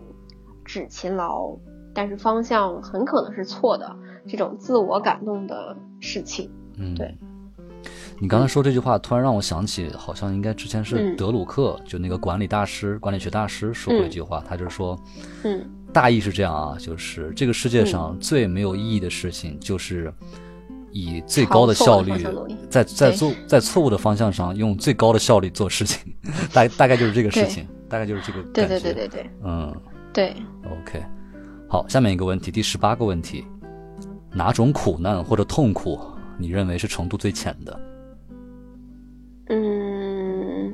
[0.65, 1.55] 只勤劳，
[1.93, 3.95] 但是方向很可能是错的
[4.27, 6.49] 这种自我感动的事情。
[6.75, 7.15] 嗯，对。
[8.21, 11.15] 你刚才说这句话，突然让我想起，好像应该之前是嗯。
[11.17, 14.95] 德鲁克，就那个管理大师、管理学大师说过一句话，他就是说，
[15.43, 15.67] 嗯。
[15.91, 20.13] 大意是这样啊，就是这个世界上最没有意义的事情，就是
[20.91, 22.13] 以最高的效率
[22.69, 26.13] 在在做在错误的方向上用最高的效率做事情，
[26.53, 28.83] 大大概就是这个事情，大概就是这个对感觉。
[28.83, 29.75] 对对对对嗯。
[30.13, 31.03] 对，，OK，
[31.67, 33.43] 好，下面一个问题，第十八个问题，
[34.31, 35.99] 哪种苦难或者痛苦
[36.37, 37.79] 你认为是程度最浅的？
[39.53, 40.73] 嗯，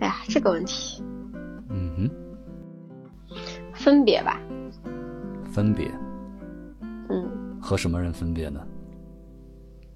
[0.00, 1.00] 哎呀，这个问题
[1.70, 2.10] 嗯哼
[3.72, 4.40] 分别吧，
[5.52, 5.88] 分别
[7.08, 8.60] 嗯，和什么人分别呢？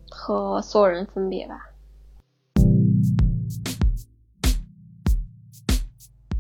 [0.09, 1.55] 和所有人分别吧。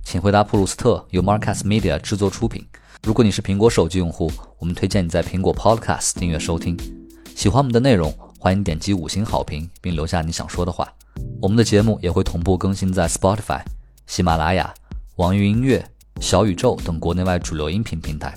[0.04, 2.64] 请回答普鲁斯特由 Marcus Media 制作出品。
[3.02, 6.78] 如果你是苹果手机用户，我们推荐你在苹果 Podcast 订阅收听。
[7.34, 10.92] 喜欢我们的内容，欢迎点击五星好评，并留下你想说的话。
[11.40, 13.62] 我们的节目也会同步更新在 Spotify、
[14.08, 14.74] 喜马拉雅、
[15.14, 15.88] 网易云音乐、
[16.20, 18.36] 小宇宙等国内外主流音频平台。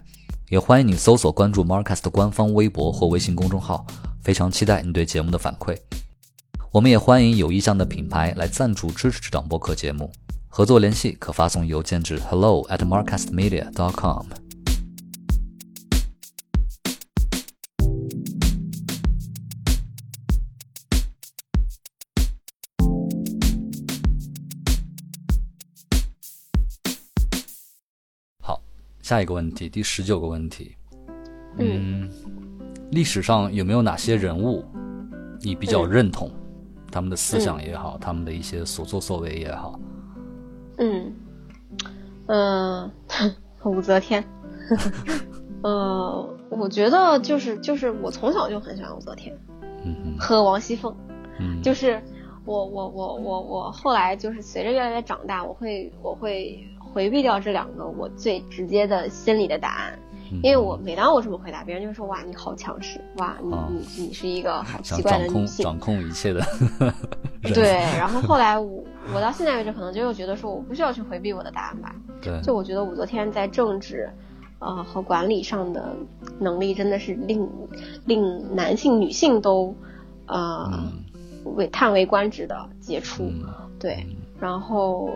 [0.49, 3.83] 也欢迎你搜索关注 Marcus 的官方微博或微信公众号。
[4.21, 5.75] 非常期待你对节目的反馈。
[6.71, 10.11] 我们也欢迎有意向的品牌来赞助支持这档播客节目。
[10.47, 14.44] 合作联系可发送邮件至 hello at marcastmedia.com。
[29.05, 30.75] 下一个问题，第十九个问题。
[31.59, 32.09] 嗯，
[32.89, 34.65] 历史上有没有哪些人物
[35.41, 36.31] 你比较嗯认同？
[36.91, 39.79] 他们的思想也好，他们的一些所作所为也好。
[40.79, 41.13] 嗯，
[42.25, 42.91] 嗯、
[43.63, 44.25] 武则天。
[45.61, 49.37] 呃，我觉得就是就是我从小就很喜欢武则天
[49.83, 50.91] 嗯嗯和王熙凤，
[51.39, 52.01] 嗯，就是
[52.43, 59.99] 我我我我我后来就是随着越来越长大，我会我会回避掉这两个我最直接的心里的答案，
[60.31, 66.39] 嗯因为我每当我这么回答，别人就说哇你好强势，哇你啊你你是一个好奇怪的女性，掌控一切的
[67.43, 67.53] 人。
[67.53, 68.81] 对，然后后来我
[69.13, 71.93] 我到现在为止，可能就又觉得说我不需要去回避我的答案吧。
[72.21, 74.09] 对，就我觉得武则天在政治，
[74.59, 75.93] 呃和管理上的
[76.39, 77.45] 能力真的是令
[78.05, 79.75] 令男性、女性都
[80.27, 83.23] 呃、嗯为叹为观止的杰出。
[83.23, 83.43] 嗯
[83.77, 84.07] 对，
[84.39, 85.11] 然后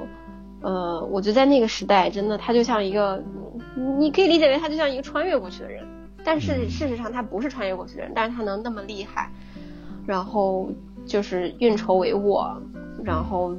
[0.62, 3.24] 呃，我觉得在那个时代，真的他就像一个，
[3.98, 5.84] 你可以理解为他就像一个穿越过去的人，
[6.24, 9.32] 但是嗯事实上他不是穿越过去的人，但是他能那么厉害，
[10.06, 10.69] 然后
[11.06, 12.58] 就是运筹帷幄，
[13.04, 13.56] 然后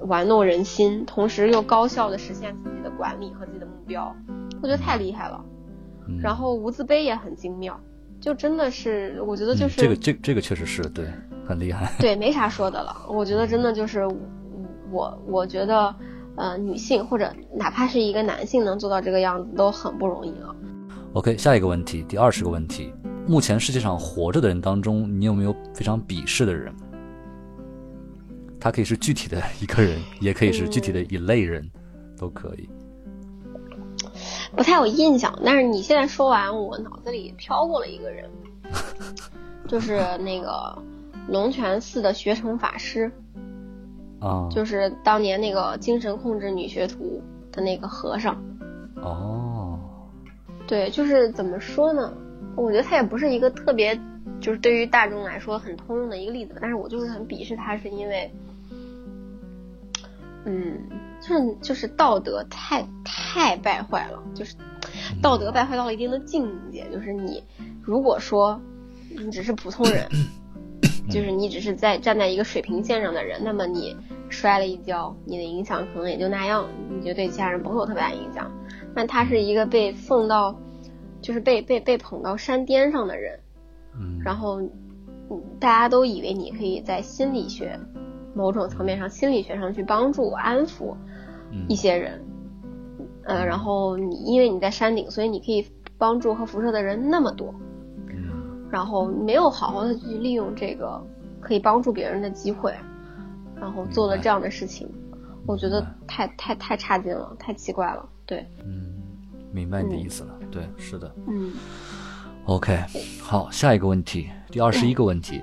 [0.00, 4.14] 玩弄人心，同时又高效的实现自己的管理和自己的目标，
[4.62, 5.44] 我觉得太厉害了。
[6.06, 7.80] 嗯然后无字碑也很精妙，
[8.20, 11.06] 就真的是我觉得就是、嗯这个这个这个确实是对，
[11.46, 11.90] 很厉害。
[11.98, 12.94] 对，没啥说的了。
[13.08, 14.06] 我觉得真的就是
[14.90, 15.94] 我，我觉得
[16.36, 20.54] 呃，女性或者哪怕是一个男性能做到这个样子都很不容易了。
[21.14, 22.92] OK，下一个问题，第二十个问题，
[23.26, 26.74] 目前世界上活着的人当中，你有没有非常鄙视的人？
[28.58, 31.70] 他可以是具体的一个人，也可以是具体的一类人，
[32.18, 32.68] 都可以。
[34.56, 38.30] 不太有印象，但是你现在说完，我脑子里飘过了一个人，
[39.68, 40.76] 就是那个
[41.28, 43.12] 龙泉寺的学成法师，
[44.24, 48.42] 啊，就是当年那个精神控制女学徒的那个和尚。
[48.96, 49.78] 哦，
[50.66, 52.12] 对，就是怎么说呢？
[52.56, 54.00] 我觉得他也不是一个特别，
[54.40, 58.32] 就是对于大众来说很通用的一个例子，但是我就是很鄙视他，是因为，
[60.44, 60.80] 嗯，
[61.20, 64.54] 就是就是道德太太败坏了，就是
[65.20, 67.42] 道德败坏到了一定的境界，就是你
[67.82, 68.60] 如果说
[69.10, 70.08] 你只是普通人，
[71.08, 73.96] 就是你只是在站在一个水平线上的人，那么你
[74.28, 78.50] 摔了一跤，你的影响可能也就那样，你就对其他人不会有特别大影响。
[78.94, 80.54] 那他是一个被奉到，
[81.20, 83.38] 就是被被被捧到山巅上的人，
[83.98, 87.78] 嗯，然后嗯大家都以为你可以在心理学
[88.34, 90.94] 某种层面上，心理学上去帮助安抚
[91.50, 91.66] 嗯。
[91.68, 92.20] 一些人，
[93.24, 95.66] 呃，然后你因为你在山顶，所以你可以
[95.98, 97.63] 帮助和辐射的人那么多，嗯
[98.74, 101.00] 然后没有好好的去利用这个
[101.40, 102.74] 可以帮助别人的机会，
[103.54, 104.88] 然后做了这样的事情，
[105.46, 108.04] 我觉得太太太差劲了，太奇怪了。
[108.26, 109.00] 对，嗯，
[109.52, 110.34] 明白你的意思了。
[110.50, 111.08] 对，是的。
[111.28, 111.52] 嗯
[112.46, 112.76] OK，
[113.22, 115.40] 好，下一个问题，第二十一个问题，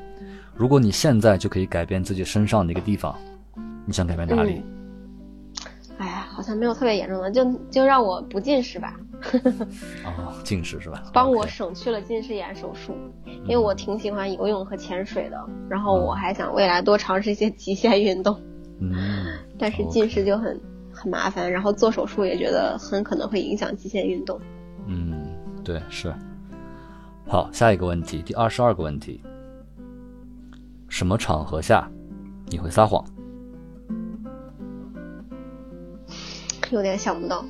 [0.54, 3.16] 如果你现在就可以改变自己身上的一个地方，
[3.86, 4.62] 你想改变哪里？
[6.00, 9.00] 哎呀，好像没有特别严重的，就就让我不近视吧，
[10.04, 11.04] 哦，近视是吧？
[11.14, 12.96] 帮我省去了近视眼手术，
[13.46, 15.38] 因为我挺喜欢游泳和潜水的，
[15.70, 18.40] 然后我还想未来多尝试一些极限运动，
[18.80, 19.26] 嗯，
[19.58, 20.60] 但是近视就很
[20.92, 24.40] 很麻烦，然后做手术也觉得很可能会影响极限运动。
[24.88, 25.14] 嗯，
[25.64, 26.14] 对，是。
[27.28, 29.22] 好，下一个问题，第二十二个问题，
[30.90, 31.90] 什么场合下
[32.48, 33.06] 你会撒谎？
[36.72, 37.46] 有点想不到，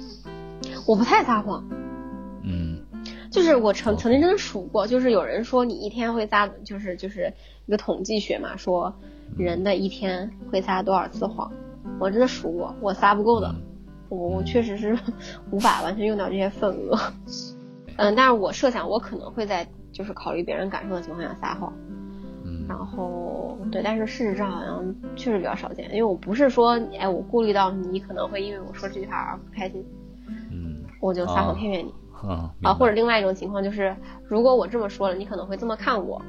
[0.85, 1.67] 我不太撒谎，
[2.43, 2.79] 嗯。
[3.31, 7.33] 就是我曾曾经真的数过，就是有人说你一天会撒，就是就是
[7.65, 8.93] 一个统计学嘛，说
[9.37, 11.49] 人的一天会撒多少次谎，
[11.97, 13.61] 我真的数过，我撒不够的，嗯。
[14.09, 14.99] 我我确实是
[15.51, 16.99] 无法完全用掉这些份额，
[17.95, 21.73] 嗯，但是我设想我可能会在就是考虑别人感受的情况下撒谎，
[22.43, 22.65] 嗯。
[22.67, 30.00] 然后对，但是事实上好像确实比较少见，因为我不是说哎我顾虑到你可能会因为我说这句话而不开心，嗯
[31.01, 31.93] 我就撒谎骗骗你。
[32.23, 33.93] 嗯啊，或者另外一种情况就是，
[34.27, 36.21] 如果我这么说了，你可能会这么看我，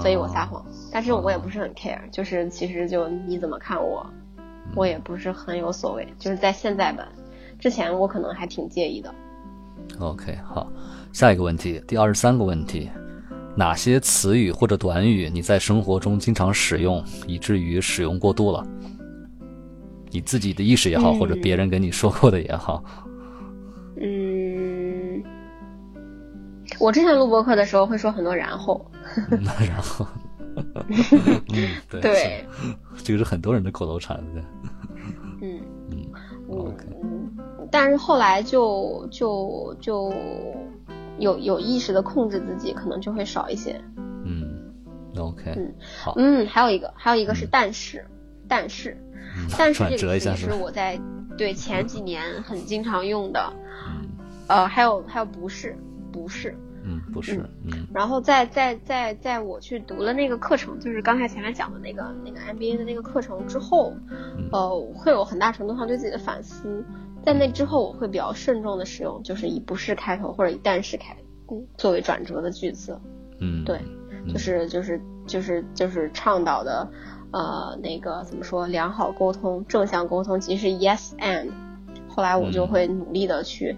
[0.00, 0.64] 所以我撒谎。
[0.90, 4.04] 但是我也不是很 care，就是其实就你怎么看我，
[4.74, 6.08] 我也不是很有所谓。
[6.18, 7.06] 就是在现在吧，
[7.58, 9.14] 之前我可能还挺介意的。
[10.00, 10.66] OK，好，
[11.12, 12.88] 下一个问题，第二十三个问题，
[13.54, 18.66] 哪些词语或者短语你在生活中经常使用，以至于使用过度了？
[20.10, 23.12] 你自己的意识也好，嗯或者别人跟你说过的也好，嗯，
[26.78, 28.90] 我之前录播课的时候会说很多然后，
[29.30, 30.06] 那然后，
[30.88, 32.44] 嗯，对，对，
[33.02, 34.42] 这个是很多人的口头禅，对，
[35.42, 35.60] 嗯
[36.50, 36.74] 嗯
[37.70, 40.12] 但是后来就就就
[41.18, 43.78] 有有意识的控制自己，可能就会少一些。
[44.24, 44.72] 嗯
[45.16, 47.48] ，OK，嗯好，嗯，还有一个，还有一个是嗯。
[47.50, 48.06] 但是，
[48.48, 48.96] 但是，
[49.36, 50.98] 嗯但是转这个词是我在
[51.36, 53.52] 对前几年很经常用的，
[53.86, 53.87] 嗯
[54.48, 55.76] 呃，还有还有不是
[56.12, 66.84] 不是，嗯，不是，嗯然后在在在在我去读了那个课程，就是刚才前面讲的那个那个 MBA 的那个课程之后，嗯呃，会有很大程度上对自己的反思。
[67.24, 71.14] 在那之后，我会比较慎重的使用，就是以不是开头或者以但是开
[71.50, 72.98] 嗯作为转折的句子。
[73.40, 73.78] 嗯，对
[74.10, 76.88] 嗯，就是就是就是就是倡导的，
[77.32, 81.50] 呃，那个怎么说，良好沟通、正向沟通，其实是 yes and。
[82.08, 83.76] 后来我就嗯会努力的去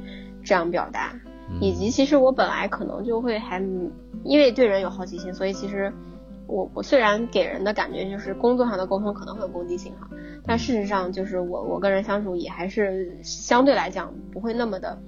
[0.50, 1.12] 这样表达，
[1.48, 3.62] 嗯以及其实我本来可能就会还
[4.24, 5.92] 因为对人有好奇心，所以其实
[6.48, 10.08] 我我虽然给人的感觉就是工作上的沟通可能会有攻击性哈，
[10.44, 14.98] 但事实上就是我我跟人相处也还是相对来讲不会那么的。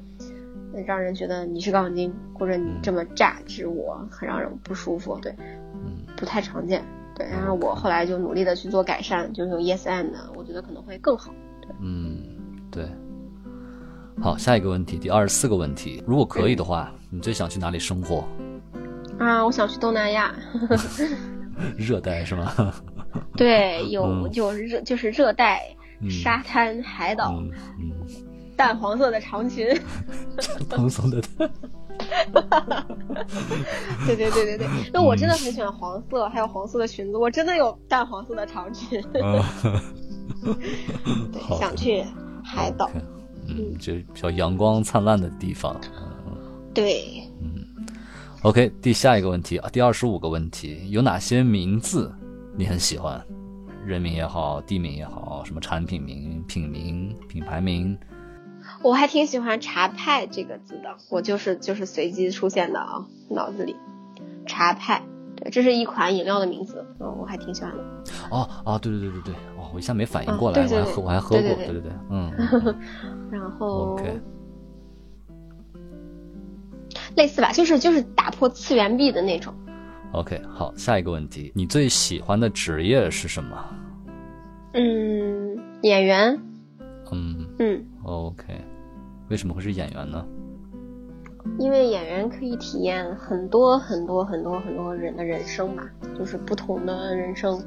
[0.86, 5.18] 让人觉得你是杠精，或者你这么榨汁我，很让人不舒服。
[5.20, 5.34] 对，
[5.74, 6.82] 嗯不太常见。
[7.14, 11.34] 对，然后我后来就努力的去做改善，就是用 yes and，我觉得可能会更好。
[11.78, 12.22] 嗯，
[12.70, 12.88] 对。
[14.22, 18.24] 好，下一个问题，第二十四个问题，如果可以的话，你最想去哪里生活？
[19.18, 20.32] 啊，我想去东南亚，
[21.76, 22.72] 热带是吗？
[23.36, 24.30] 对，有嗯。
[24.32, 25.60] 有热就是热带
[26.00, 26.08] 嗯。
[26.08, 27.42] 沙滩海岛，
[28.56, 29.76] 淡黄色的长裙。
[30.70, 31.20] 蓬松的，
[34.06, 39.02] 对对对对对，那我真的很喜欢黄色，还有黄色的裙子，我真的有淡黄色的长裙。
[39.14, 39.42] 嗯。
[41.32, 42.04] 对想去
[42.44, 42.88] 海岛。
[43.58, 45.74] 嗯，就比较阳光灿烂的地方。
[46.74, 47.64] 对，嗯
[48.42, 52.12] OK，第下一个问题啊，第二十五个问题，有哪些名字
[52.56, 53.24] 你很喜欢？
[53.84, 57.98] 人名也好，地名也好，什么产品名、品名、品牌名？
[58.82, 63.76] 我还挺喜欢茶派这个字的，我就是就是随机出现的啊，脑子里。
[64.46, 65.02] 茶派，
[65.42, 67.82] 对，这是一款饮料的名字，嗯，我还挺喜欢的。
[68.30, 72.76] 哦哦，对对对对对，哦，我一下没反应嗯过来，对对对我还喝我还喝过，对对对对对，嗯
[73.30, 74.20] 然后，OK，
[77.16, 79.52] 类似吧，就是就是打破次元壁的那种。
[80.12, 83.56] OK，好，下一个问题，你最喜欢的职业是什么？
[84.74, 86.38] 嗯，演员，
[87.10, 88.44] 嗯嗯，，OK，
[89.28, 90.24] 为什么会是演员呢？
[91.58, 95.84] 因为演员可以体验很多很多很多很多人的人生嘛，
[96.18, 97.58] 就是不同的人生，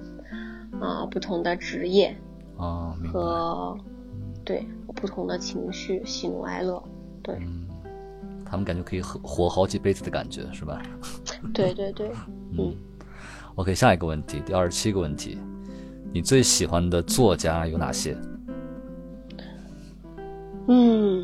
[0.79, 2.15] 啊、不同的职业
[2.57, 3.77] 啊，和
[4.43, 6.81] 对不同的情绪，喜怒哀乐。
[7.21, 7.39] 对，
[8.45, 10.81] 他们感觉可以活活好几辈子的感觉，是吧？
[11.53, 12.11] 对对对，
[12.57, 12.75] 嗯。
[13.55, 15.37] OK，下一个问题，第二十七个问题，
[16.11, 18.17] 你最喜欢的作家有哪些？
[20.67, 21.23] 嗯，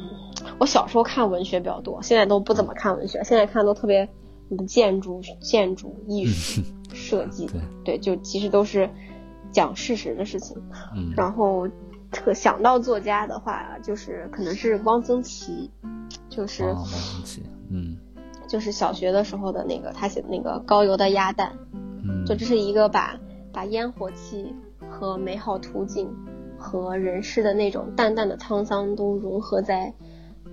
[0.62, 4.05] 我小时候看文学比较多，现在都不怎么看文学，现在看都特别
[4.47, 6.62] 什么建筑、建筑艺术
[6.93, 7.49] 设计，
[7.84, 8.88] 对，就其实都是
[9.51, 10.55] 讲事实的事情。
[10.95, 11.68] 嗯，然后
[12.12, 15.72] 特想到作家的话，就是可能是汪曾祺，
[16.30, 17.41] 就是汪曾祺，
[17.72, 17.97] 嗯，
[18.47, 21.53] 就是小学的时候的那个他写的那个《高邮的鸭蛋》，
[22.07, 23.20] 嗯，就这是一个把
[23.51, 24.53] 把烟火气
[24.88, 26.07] 和美好图景。
[26.64, 29.91] 和人世的那种淡淡的沧桑都融合在，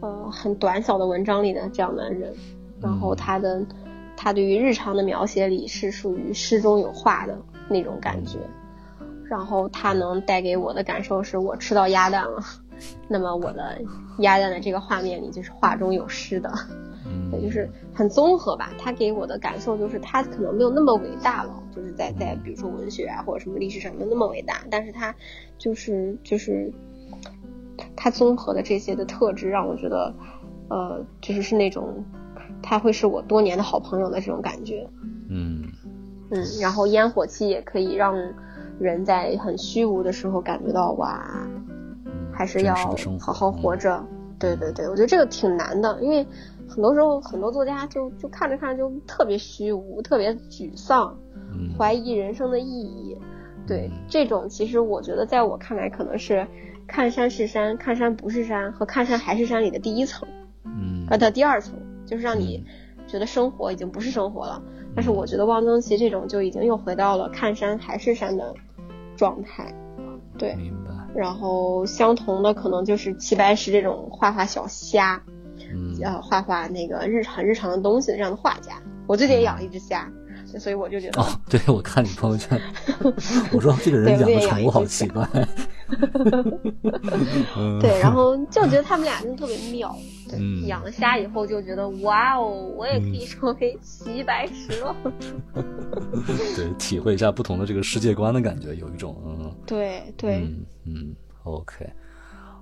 [0.01, 2.33] 呃，很短小的文章里的这样的人，
[2.81, 3.65] 然后他的
[4.17, 7.37] 他对于日常的描写里是属于诗中有画的
[7.69, 8.39] 那种感觉，
[9.25, 12.43] 然后他能带给我的感受是我吃到鸭蛋了，
[13.09, 13.81] 那么我的
[14.19, 16.53] 鸭蛋的这个画面里就是画中有诗的。
[17.33, 25.15] 也就是很综合吧，他给我的感受就是他可能没有那么伟大了，就是在在比如说文学啊或者什么历史上没有那么伟大，但是他
[25.57, 26.71] 就是就是
[27.97, 30.15] 他综合的这些的特质让我觉得，
[30.69, 32.05] 呃，就是是那种
[32.63, 34.89] 他会是我多年的好朋友的这种感觉。
[35.29, 35.63] 嗯
[36.31, 38.15] 嗯，然后烟火气也可以让
[38.79, 41.25] 人在很虚无的时候感觉到哇，
[42.33, 42.75] 还是要
[43.19, 44.05] 好好活着。
[44.39, 46.27] 对对对，我觉得这个挺难的，因为。
[46.71, 51.17] 很多时候，很多作家就就看着看着就特别虚无，特别沮丧，
[51.79, 53.17] 怀疑人生的意义。
[53.67, 56.47] 对这种，其实我觉得在我看来，可能是
[56.89, 60.27] 看山是山，看山不是山和看山还是山里的第一层，
[60.65, 61.75] 嗯，呃的第二层，
[62.05, 62.65] 就是让你
[63.07, 64.61] 觉得生活已经不是生活了。
[64.97, 68.53] 但是我觉得汪曾祺这种就已经又回到了看山还是山的
[69.17, 69.73] 状态。
[70.37, 70.91] 对，明白。
[71.15, 75.23] 然后相同的可能就是齐白石这种画画小虾。
[75.71, 80.11] 嗯呃，画画那个日常日常的东西的这样的画家，我最近也养了一只虾，
[80.59, 82.59] 所以我就觉得哦，对我看你朋友圈，
[83.53, 85.29] 我说这个人养的宠物好奇怪，
[87.81, 89.97] 对，然后就觉得他们俩真的特别妙，
[90.29, 94.95] 对，养了虾以后就觉得哇哦，我也可以成为齐白石了，
[96.55, 101.15] 对，体会一下不同的这个世界观的感觉，有一种嗯，对对，嗯嗯
[101.45, 101.89] ，OK，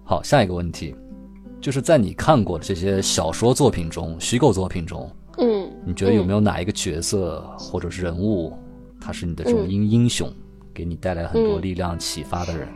[0.05, 0.95] 好，下一个问题。
[1.59, 8.57] 就是在你看过的这些小说作品中，虚构作品中，嗯，你觉得有没有哪一个角色或者是人物，
[9.01, 10.31] 他是你的这种英英雄，
[10.73, 12.69] 给你带来很多力量启发的人？
[12.69, 12.75] 嗯，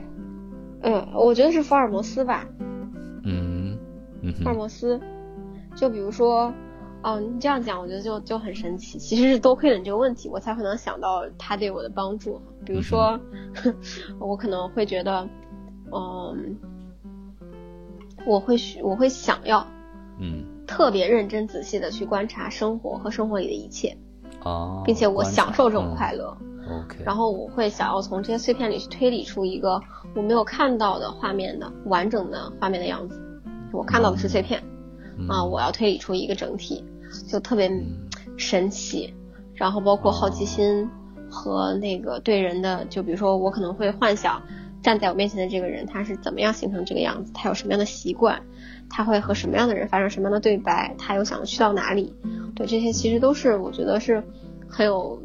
[1.15, 2.47] 我觉得是福尔摩斯吧。
[3.25, 3.79] 嗯
[4.23, 5.01] 嗯，福尔摩斯，
[5.75, 6.53] 就比如说，
[7.03, 8.99] 哦，你这样讲，我觉得就就很神奇。
[8.99, 12.41] 其实是多亏了你这个问题，我才可能想到他对我的帮助。
[12.65, 13.19] 比如说，
[14.19, 15.29] 我可能会觉得，
[15.93, 16.57] 嗯。
[18.27, 19.67] 我会需我会想要，
[20.19, 23.97] 嗯，特别认真仔细的去观察生活和生活里的一切，
[24.45, 26.37] 啊，并且我享受这种快乐
[26.71, 29.81] ，OK，然后我会想要从这些碎片里去推理出一个
[30.15, 33.21] 我没有看到的画面的完整的画面的样子，
[33.73, 34.63] 我看到的是碎片，
[35.29, 36.85] 啊，我要推理出一个整体，
[37.29, 37.71] 就特别
[38.37, 39.13] 神奇，
[39.55, 40.89] 然后包括好奇心
[41.31, 44.41] 和那个对人的，就比如说我可能会幻想。
[44.83, 47.31] 站在我面前的这个人，他是怎么样形成这个样子？
[47.35, 48.41] 他有什么样的习惯？
[48.89, 50.95] 他会和什么样的人发生什么样的对白？
[50.97, 52.15] 他又想去到哪里？
[52.57, 54.25] 对，这些其实都是我觉得是
[54.67, 55.21] 很有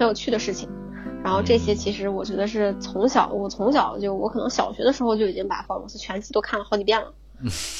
[0.00, 0.66] 很有趣的事情。
[1.22, 7.12] 然后这些其实我觉得是从小，我从小就我可能小学的时候就已经把福尔摩斯全集都看了好几遍了。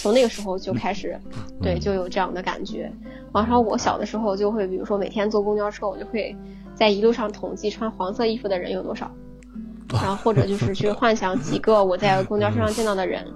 [0.03, 1.18] 从那个时候就开始，
[1.62, 2.93] 对，就有这样的感觉。
[3.33, 6.37] 然后我小的时候就会，比如说每天坐公交车，我就会
[6.75, 9.11] 在一路上统计穿黄色衣服的人有多少。
[9.91, 13.27] 然后或者就是去幻想几个我在公交车上见到的人，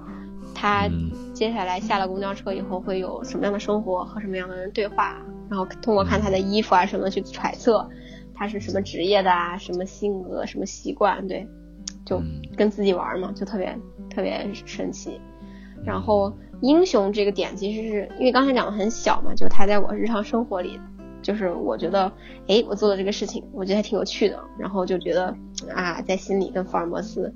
[0.54, 0.86] 他
[1.32, 5.16] 接下来下了公交车以后会有什么样的生活和什么样的人对话，
[5.48, 7.88] 然后通过看他的衣服啊什么去揣测
[8.34, 11.46] 他是什么职业的啊，什么性格，什么习惯，对，
[12.04, 12.22] 就
[12.56, 13.78] 跟自己玩嘛，就特别
[14.10, 15.20] 特别神奇。
[15.84, 20.80] 然后英雄这个点其实是因为刚才讲的很小嘛，就他在我日常生活里。
[21.22, 22.12] 就是我觉得，
[22.48, 25.34] 哎，我做的这个事情，我觉得还挺有趣的，然后就觉得
[25.74, 27.34] 啊，在心里跟福尔摩斯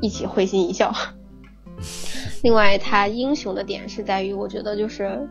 [0.00, 0.90] 一起会心一笑。
[2.42, 5.28] 另外，他英雄的点是在于，我觉得就是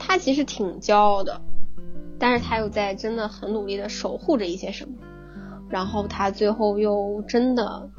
[0.00, 1.40] 他其实挺骄傲的，
[2.18, 4.94] 但是他又在真的很努力的守护着一些什么，
[5.68, 7.90] 然后他最后又真的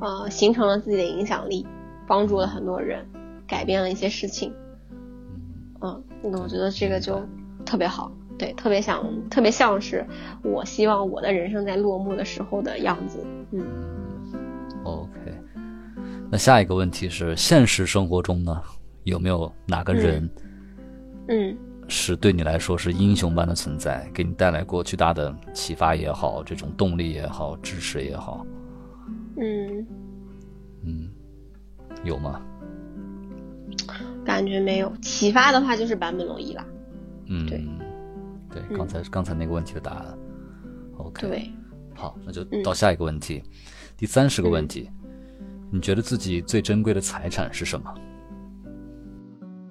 [0.00, 1.66] 呃形成了自己的影响力，
[2.06, 3.06] 帮助了很多人，
[3.46, 4.52] 改变了一些事情。
[5.80, 7.22] 嗯，那我觉得这个就。
[7.64, 10.04] 特别好，对，特别想，特别像是
[10.42, 13.24] 我希望我的人生在落幕的时候的样子。
[13.52, 13.64] 嗯
[14.82, 15.10] ，OK，
[16.28, 18.60] 那下一个问题是，现实生活中呢，
[19.04, 20.28] 有没有哪个人，
[21.28, 21.56] 嗯
[21.92, 28.46] 是对你来说是英雄般的存在，给你带来过巨大的启发也好，这种动力也好，支持也好，
[29.36, 29.86] 嗯，
[30.84, 31.10] 嗯，
[32.02, 32.40] 有吗？
[34.24, 36.64] 感觉没有启发的话就是坂本龙一啦。
[37.26, 37.58] 嗯，对
[38.50, 40.18] 对，嗯刚才、刚才那个问题的答案。
[40.96, 41.50] OK，对，
[41.94, 43.42] 好，那就嗯到下一个问题，
[43.98, 44.88] 第三十个问题，
[45.70, 47.94] 你觉得自己最珍贵的财产是什么？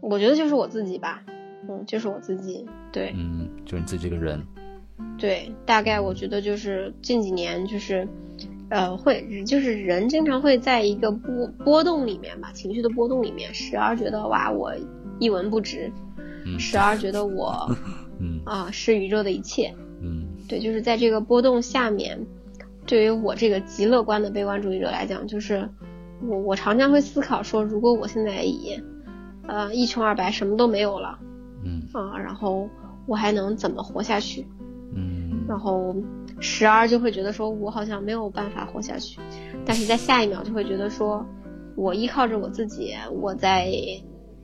[0.01, 1.24] 我觉得就是我自己吧，
[1.70, 2.66] 嗯，就是我自己。
[2.91, 4.41] 对嗯，就是你自己这个人。
[5.18, 8.07] 对，大概我觉得就是近几年就是，
[8.70, 14.74] 呃，会就是人经常会在一个波波动里面吧，情绪的波动里面，时而觉得哇我
[15.20, 15.91] 一文不值，
[16.45, 17.70] 嗯时而觉得我
[18.20, 19.74] 嗯啊是宇宙的一切。
[20.01, 22.20] 嗯对，就是在这个波动下面，
[22.86, 25.68] 对于我这个极乐观的悲观主义者来讲，就是
[26.22, 28.80] 我我常常会思考说，如果我现在已
[29.47, 31.18] 呃一穷二白，什么都没有了
[31.64, 32.68] 嗯啊，然后
[33.05, 34.45] 我还能怎么活下去？
[34.93, 35.95] 嗯然后
[36.39, 39.20] 时而就会觉得说我好像没有办法活下去，
[39.66, 41.26] 但是在下一秒就会觉得说，
[41.76, 43.70] 我依靠着我自己，我在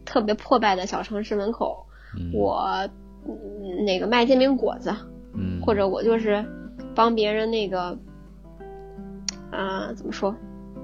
[0.05, 1.86] 特别破败的小城市门口，
[2.18, 2.89] 嗯，我
[3.26, 4.93] 嗯那个卖煎饼果子，
[5.34, 6.43] 嗯或者我就是
[6.95, 7.97] 帮别人那个，
[9.51, 10.36] 啊、怎么说，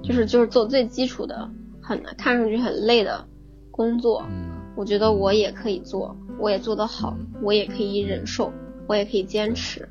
[0.03, 1.49] 就是就是做最基础的，
[1.81, 3.25] 很看上去很累的
[3.71, 8.51] 工作，嗯我觉得我也可以做，我也做得好嗯，我也可以忍受，
[8.87, 9.87] 我也可以坚持，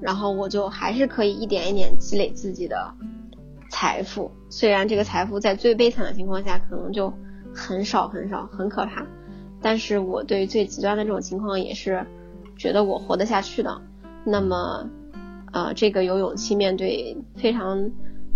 [0.00, 2.92] 然后我就还是可以一点一点积累自己的
[3.70, 4.30] 财富。
[4.48, 7.12] 虽然这个财富在最悲惨的情况下可能就
[7.54, 9.06] 很少很少，很可怕，
[9.62, 12.04] 但是我对最极端的这种情况也是
[12.56, 13.80] 觉得我活得下去的。
[14.24, 14.88] 那么，
[15.52, 17.90] 呃，这个有勇气面对非常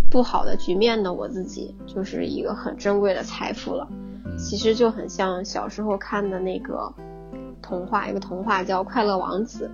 [0.08, 3.88] 不好的局面的我自己，就是一个很珍贵的财富了。
[4.34, 6.92] 嗯其实就很像小时候看的那个
[7.62, 9.70] 童话，一个童话叫《快乐王子》。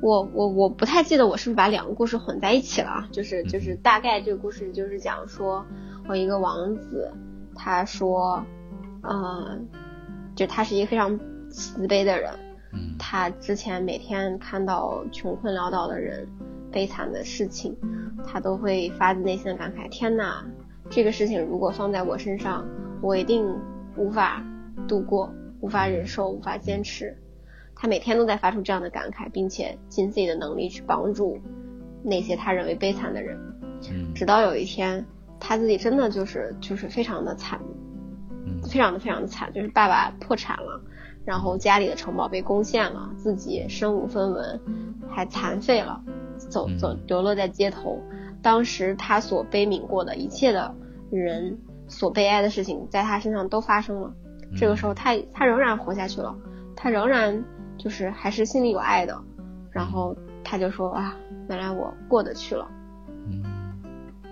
[0.00, 3.08] 我我我不太记得我是不是把两个故事混在一起了啊？
[3.12, 5.64] 就是就是大概这个故事就是讲说，
[6.08, 7.10] 我一个王子，
[7.54, 8.42] 他说，
[9.02, 9.58] 呃，
[10.34, 11.18] 就他是一个非常
[11.50, 12.32] 慈悲的人，
[12.72, 16.26] 嗯他之前每天看到穷困潦倒的人、
[16.70, 17.76] 悲惨的事情，
[18.26, 20.44] 他都会发自内心的感慨：天呐，
[20.90, 22.66] 这个事情如果放在我身上，
[23.00, 23.46] 我一定
[23.96, 24.44] 无法
[24.88, 27.16] 度过，无法忍受，无法坚持。
[27.76, 31.38] 他每天都在发出这样的感慨，并且尽自己的能力去帮助
[32.02, 33.38] 那些他认为悲惨的人。
[33.90, 35.04] 嗯直到有一天，
[35.40, 37.60] 他自己真的就是就是非常的惨，
[38.46, 40.80] 嗯非常的非常的惨，就是爸爸破产了，
[41.24, 44.60] 然后家里的城堡被攻陷了，自己身无分文，
[45.10, 46.02] 还残废了，
[46.38, 48.00] 走走嗯流落在街头。
[48.40, 50.74] 当时他所悲悯过的一切的
[51.10, 51.58] 人
[51.88, 54.12] 所悲哀的事情，在他身上都发生了。
[54.56, 56.34] 这个时候他他仍然活下去了，
[56.76, 57.44] 他仍然
[57.76, 59.18] 就是还是心里有爱的。
[59.70, 61.16] 然后他就说啊，
[61.48, 62.68] 原来我过得去了。
[63.26, 63.42] 嗯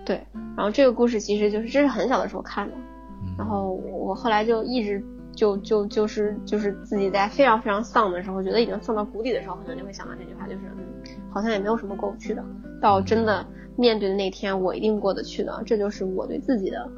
[0.05, 0.25] 对，
[0.57, 2.75] 然后这个故事其实就是这是很小的时候看的，
[3.23, 10.85] 嗯然后我后来就一直就就就是就是自己在非常非常丧的时候，觉得已经丧到谷底的时候，可能就会想到这句话，就是嗯，
[11.31, 12.45] 好像也没有什么过不去的。
[12.81, 13.45] 到真的
[13.77, 16.89] 面对的那天，我一定过得去的，这就是我对自己的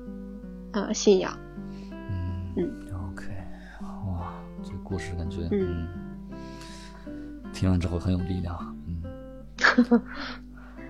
[0.74, 1.36] 呃信仰。
[2.10, 2.70] 嗯嗯
[3.12, 3.24] ，OK，
[4.06, 5.86] 哇，这个故事感觉嗯
[7.06, 9.02] 嗯，听完之后很有力量，嗯，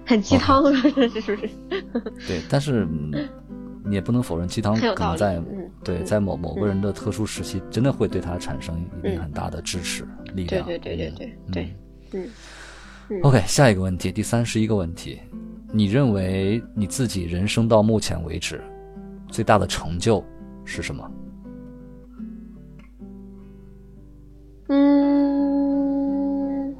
[0.06, 1.36] 很鸡汤， 是不是？
[2.26, 3.12] 对，但是嗯
[3.86, 10.64] 你也不能否认鸡汤可能在嗯对嗯在某某个人的特殊时期，真的会对他产生一定嗯很大的支持力量。
[10.66, 11.76] 对对对对对嗯对，
[12.12, 12.28] 嗯
[13.10, 15.20] 嗯 OK，下一个问题，第三十一个问题，
[15.72, 18.62] 你认为你自己人生到目前为止
[19.28, 20.24] 最大的成就
[20.64, 21.10] 是什么？
[24.68, 26.74] 嗯，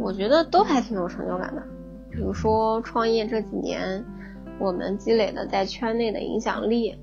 [0.00, 1.62] 我觉得都还挺有成就感的。
[2.10, 4.04] 比如说创业这几年，
[4.58, 6.94] 我们积累的在圈内的影响力，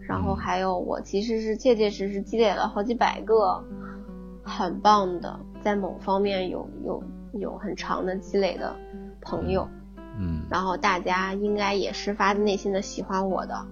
[0.00, 3.62] 然后还有我其实是切切实实积累了好几百个
[4.42, 7.02] 很棒的，在某方面有有
[7.34, 8.74] 有很长的积累的
[9.20, 9.81] 朋友，嗯
[10.50, 13.66] 然后大家应该也是发自内心的喜欢我的，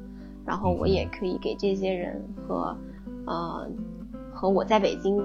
[0.46, 2.76] 然后我也可以给这些人和
[3.26, 3.68] 呃
[4.32, 5.22] 和我在北京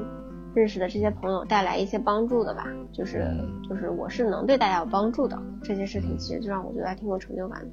[0.54, 3.62] 认识的这些朋友带来一些帮助的吧，就是嗯。
[3.68, 7.72] 就是我是能对大家有帮助的，这些事情其实就让我觉得还挺有成就感的。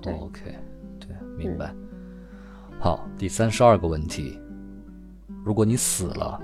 [0.00, 0.12] 对。
[0.14, 0.40] OK，
[1.00, 1.74] 对，明白。
[2.78, 4.38] 好，第三十二个问题，
[5.44, 6.40] 如果你死了，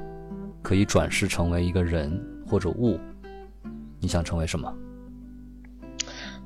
[0.60, 2.98] 可以转世成为一个人或者物，
[4.00, 4.74] 你想成为什么？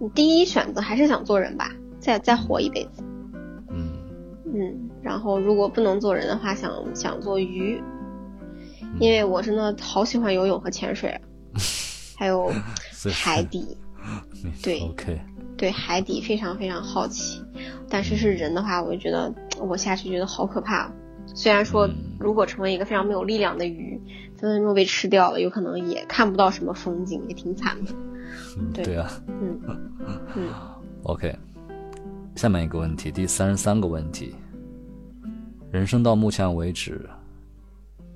[0.01, 3.03] 你第一选择还是想做人吧，再再活一辈子。
[3.71, 3.93] 嗯。
[4.45, 7.83] 嗯，然后如果不能做人的话，想想做鱼，
[8.99, 11.21] 因为我真的好喜欢游泳和潜水，
[12.17, 12.51] 还有
[13.13, 13.77] 海底，
[14.63, 15.21] 对，OK，
[15.57, 17.43] 对海底非常非常好奇，
[17.91, 20.91] 但是是人的话，我就觉得我下去觉得好可怕。
[21.35, 21.89] 虽然说
[22.19, 24.01] 如果成为一个非常没有力量的鱼，
[24.39, 27.93] 分分钟被吃掉了，有可能也看不到什么风景，也挺惨的。
[28.73, 29.61] 对啊，嗯
[30.37, 30.49] 嗯
[31.05, 31.37] ，OK。
[32.35, 34.35] 下面一个问题，第三十三个问题：
[35.71, 37.09] 人生到目前为止，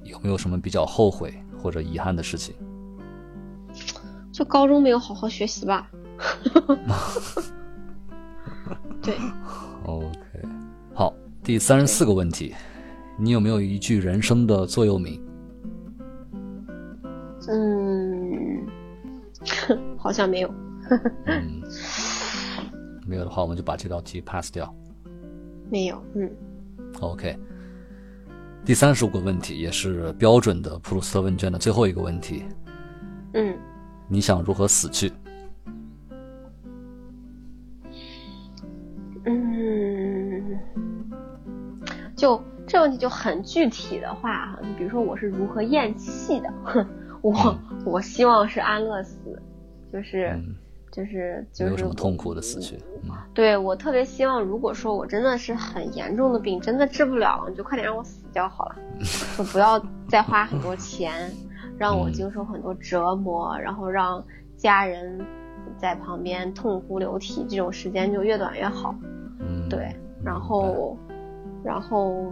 [0.04, 2.54] 有没有什么比较后悔或者遗憾的事情？
[4.32, 5.90] 就高中没有好好学习吧。
[9.02, 9.14] 对。
[9.84, 10.16] OK，
[10.94, 12.54] 好，第三十四个问题，
[13.18, 15.20] 你有没有一句人生的座右铭？
[17.48, 18.21] 嗯，
[19.99, 20.55] 好像没有。
[21.26, 21.62] 嗯。
[23.07, 24.72] 没有的话，我们就把这道题 pass 掉。
[25.70, 26.30] 没有，嗯。
[27.01, 27.36] OK。
[28.64, 32.45] 第三十五个问题也是标准的普鲁斯特问卷的最后一个问题。
[33.34, 33.57] 嗯。
[34.09, 35.12] 你想如何死去？
[39.24, 40.59] 嗯。
[42.14, 46.53] 就这问题就很具体的话哈，你比如说我是如何咽气的，
[47.22, 49.18] 我我希望是安乐死，
[49.92, 50.38] 就是。
[50.94, 52.78] 就是就是没有什么痛苦的死去，
[53.32, 58.76] 对我特别希望，如果说我真的是很严重的病，真的治不了了，你就快点让我死掉好了，
[59.38, 61.32] 就不要再花很多钱，
[61.78, 64.22] 让我经受很多折磨，然后让
[64.58, 65.18] 家人
[65.78, 68.94] 在旁边痛哭流涕，这种时间就越短越好。
[69.70, 70.94] 对，然后
[71.64, 72.30] 然后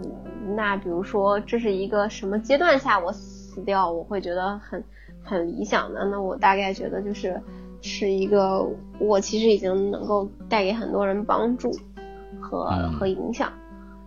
[0.55, 4.81] 那比如说这是一个什么阶段下我死掉，我会觉得很
[5.21, 7.37] 很理想的，那我大概觉得就是。
[7.83, 8.63] 是一个
[8.99, 11.71] 我其实已经能够带给很多人帮助
[12.39, 13.51] 和和影响，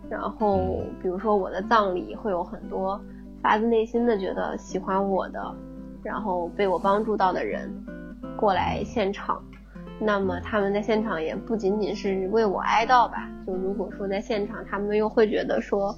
[0.09, 2.97] 然后比如说我的葬礼会有很多
[3.41, 5.53] 发自内心的觉得喜欢我的，
[6.01, 7.69] 然后被我帮助到的人
[8.37, 9.43] 过来现场，
[9.99, 15.93] 那么他们在现场也不仅仅是为我哀悼吧，就如果说在现场他们又会觉得说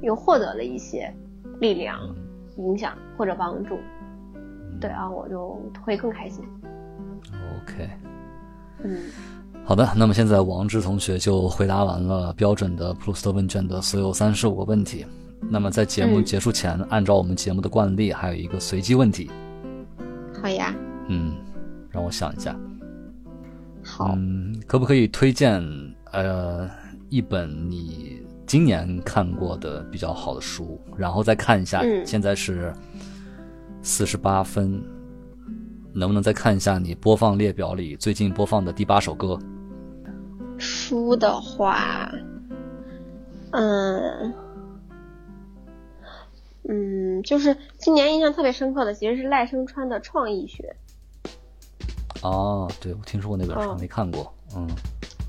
[0.00, 1.14] 又获得了一些
[1.60, 2.00] 力量、
[2.56, 3.78] 影响或者帮助，
[4.80, 6.44] 对啊，我就会更开心。
[7.62, 7.88] OK，
[8.82, 8.98] 嗯，
[9.64, 15.06] 好的，那么现在王志同学就回答完了标准的普鲁斯特问卷的所有三十五个问题。
[15.50, 19.30] 那么在节目结束前，按照我们节目的惯例，还有一个随机问题。
[20.40, 20.74] 好呀。
[21.08, 21.34] 嗯，
[21.90, 22.56] 让我想一下。
[23.82, 24.14] 好。
[24.16, 25.60] 嗯，可不可以推荐
[26.12, 26.70] 呃
[27.08, 28.21] 一本你
[28.52, 30.78] 今年看过的比较好的书？
[30.94, 32.70] 然后再看一下，现在是
[33.80, 34.78] 四十八分。
[35.94, 39.38] 能不能再看一下你播放列表里最近播放的第八首歌？
[40.58, 42.12] 书的话，
[43.52, 44.34] 嗯
[46.68, 50.76] 嗯，就是今年印象特别深刻的，其实是赖声川的《创意学》。
[52.28, 54.30] 哦，对，我听说过那本书，没看过。
[54.54, 54.68] 嗯。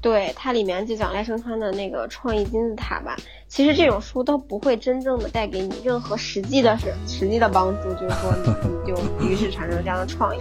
[0.04, 3.16] 对，它里面就讲赖声川的那个创意金字塔吧。
[3.48, 10.40] 其实这种书都不会真正的带给你任何实际的、实实际的帮助，就是说你 就于是产生了这样的创意。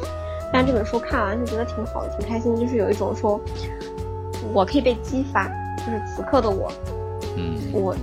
[0.52, 3.40] 但这本书看完就觉得挺好的，挺开心，就是有一种说，
[4.52, 5.46] 我可以被激发，
[5.78, 6.68] 就是此刻的我，
[7.36, 7.96] 嗯，我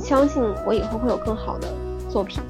[0.00, 1.68] 相信我以后会有更好的
[2.08, 2.42] 作品，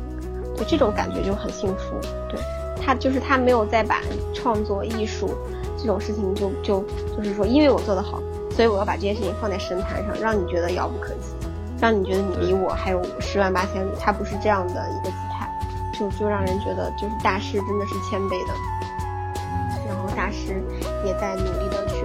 [0.57, 1.97] 就这种感觉就很幸福。
[2.31, 2.39] 对
[2.81, 4.01] 他，就是他没有再把
[4.33, 5.31] 创作艺术
[5.77, 6.85] 这种事情就就
[7.17, 8.23] 就是说，因为我做得好。
[8.55, 11.35] 所以我要把这件事情放在神坛上，让你觉得遥不可及，
[11.81, 13.91] 让你觉得你离我还有十万八千里。
[13.99, 15.51] 他不是这样的一个姿态，
[15.99, 18.53] 就就让人觉得就是大师真的是谦卑的，
[19.89, 20.63] 然后大师
[21.05, 22.05] 也在努力的去